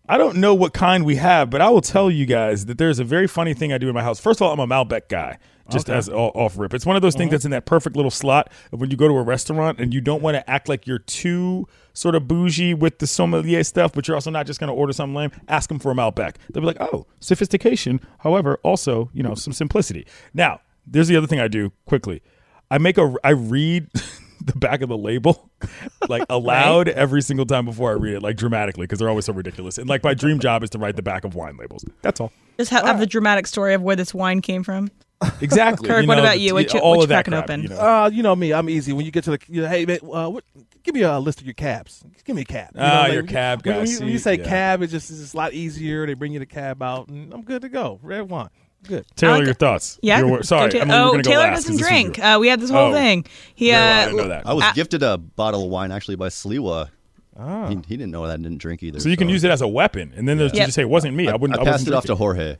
[0.07, 2.99] I don't know what kind we have, but I will tell you guys that there's
[2.99, 4.19] a very funny thing I do in my house.
[4.19, 5.39] First of all, I'm a Malbec guy,
[5.69, 6.73] just as off rip.
[6.73, 7.33] It's one of those things mm-hmm.
[7.33, 10.01] that's in that perfect little slot of when you go to a restaurant and you
[10.01, 14.07] don't want to act like you're too sort of bougie with the sommelier stuff, but
[14.07, 15.31] you're also not just going to order something lame.
[15.47, 16.35] Ask them for a Malbec.
[16.51, 18.01] They'll be like, oh, sophistication.
[18.19, 20.05] However, also you know some simplicity.
[20.33, 22.21] Now, there's the other thing I do quickly.
[22.69, 23.89] I make a I read
[24.45, 25.49] the back of the label
[26.09, 29.33] like aloud every single time before I read it, like dramatically, because they're always so
[29.33, 29.77] ridiculous.
[29.77, 31.85] And like my dream job is to write the back of wine labels.
[32.01, 32.31] That's all.
[32.57, 34.89] Just have, have the dramatic story of where this wine came from.
[35.41, 35.87] exactly.
[35.87, 36.49] Kirk, you what about you?
[36.49, 37.63] the- What you- all what you cracking crap, open?
[37.63, 37.77] You know?
[37.79, 38.53] Uh, you know me.
[38.53, 38.93] I'm easy.
[38.93, 40.43] When you get to the, you know, hey man, uh, what,
[40.83, 42.03] give me a list of your cabs.
[42.25, 42.71] Give me a cab.
[42.75, 43.79] You know, Ah, like, your cab when, guy.
[43.81, 44.43] When you, when you say yeah.
[44.45, 46.05] cab, it's just it's just a lot easier.
[46.07, 47.99] They bring you the cab out, and I'm good to go.
[48.01, 48.49] Red wine,
[48.87, 49.05] good.
[49.15, 49.99] Taylor, like your thoughts?
[50.01, 50.19] Yeah.
[50.19, 50.71] Your sorry.
[50.71, 52.17] Go I'm Ta- oh, gonna go Taylor last 'cause doesn't drink.
[52.17, 52.93] your- Uh, we had this whole Oh.
[52.93, 53.25] thing.
[53.55, 54.47] He Very well, I uh, didn't know that.
[54.47, 56.89] I was Uh, gifted a bottle of wine actually by Sliwa.
[57.37, 57.67] Ah.
[57.67, 58.99] He, he didn't know that I didn't drink either.
[58.99, 60.67] So you can use it as a weapon, and then there's you Yep.
[60.67, 61.27] just say it wasn't me.
[61.27, 61.57] I, I, wouldn't.
[61.59, 62.15] I I, passed wasn't it off to.
[62.15, 62.57] Jorge.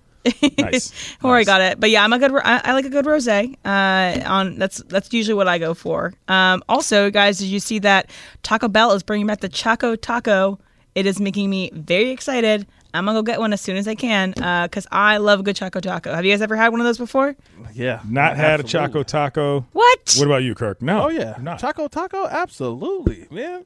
[0.58, 0.92] Nice.
[1.24, 1.46] Or I Nice.
[1.46, 2.32] got it, but yeah, I'm a good.
[2.36, 3.56] I, I like a good rosé.
[3.66, 6.14] Uh, on that's that's usually what I go for.
[6.28, 8.10] Um, also, guys, did you see that
[8.44, 10.60] Taco Bell is bringing back the Choco Taco?
[10.96, 12.68] It is making me very excited.
[12.94, 15.56] I'm gonna go get one as soon as I can because I love a good
[15.56, 16.14] Choco Taco.
[16.14, 17.36] Have you guys ever had one of those before?
[17.74, 18.88] Yeah, Not had a absolutely.
[18.94, 19.66] Choco Taco.
[19.74, 20.14] What?
[20.18, 20.80] What about you, Kirk?
[20.82, 21.06] No.
[21.06, 21.58] Oh yeah, I'm not.
[21.60, 23.64] Taco Taco, absolutely, man.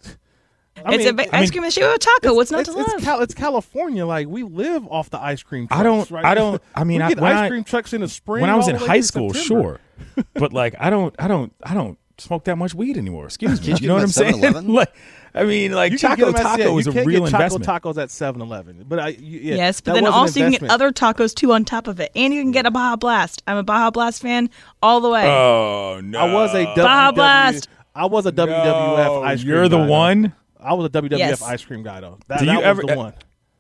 [0.86, 2.34] I it's mean, a ba- ice mean, cream and sugar taco.
[2.34, 3.02] What's not it's, to it's, love?
[3.02, 4.06] Cal- it's California.
[4.06, 5.68] Like we live off the ice cream.
[5.68, 6.26] Trucks, I don't- Right?
[6.26, 8.42] I don't- I mean, we I- get when ice I- cream trucks in the spring.
[8.42, 9.80] When I was in high school, September.
[9.98, 13.26] sure, but like I don't, I don't, I don't smoke that much weed anymore.
[13.26, 13.68] Excuse me.
[13.68, 14.42] You you know what I'm saying?
[14.68, 14.92] like,
[15.36, 17.66] I mean, like You can Choco them at- yeah, Taco is a real get investment.
[17.66, 18.86] Taco tacos at 7-Eleven.
[18.88, 21.64] But I, you, yeah, yes, but then also you can get other tacos too on
[21.64, 23.44] top of it, and you can get a Baja Blast.
[23.46, 24.50] I'm a Baja Blast fan
[24.82, 25.28] all the way.
[25.28, 26.20] Oh no!
[26.20, 27.16] I was a Baja WWF.
[27.16, 27.70] Blast.
[27.94, 29.50] I was a WWF No, ice cream.
[29.50, 30.34] You're the guy, one.
[30.68, 31.42] I was a WWF Yes.
[31.42, 32.20] ice cream guy though.
[32.28, 33.14] That, Do that you was ever- the one.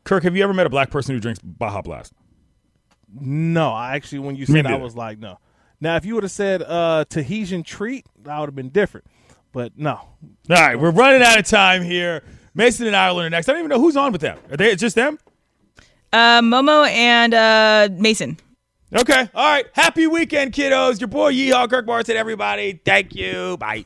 [0.03, 2.13] Kirk, have you ever met a black person who drinks Baja Blast?
[3.19, 5.37] No, I actually when you Me said I was like no.
[5.79, 9.05] Now if you would have said uh Tahitian treat, that would have been different.
[9.53, 9.91] But no.
[9.95, 10.07] All
[10.49, 12.23] right, we're running out of time here.
[12.53, 13.47] Mason and Ireland are next.
[13.47, 14.37] I don't even know who's on with them.
[14.51, 15.17] Are they it's just them?
[16.11, 18.37] Uh, Momo and uh, Mason.
[18.95, 19.29] Okay.
[19.35, 19.65] All right.
[19.73, 20.99] Happy weekend, kiddos.
[20.99, 22.79] Your boy Yeehaw Kirk Morrison, everybody.
[22.85, 23.57] Thank you.
[23.57, 23.85] Bye.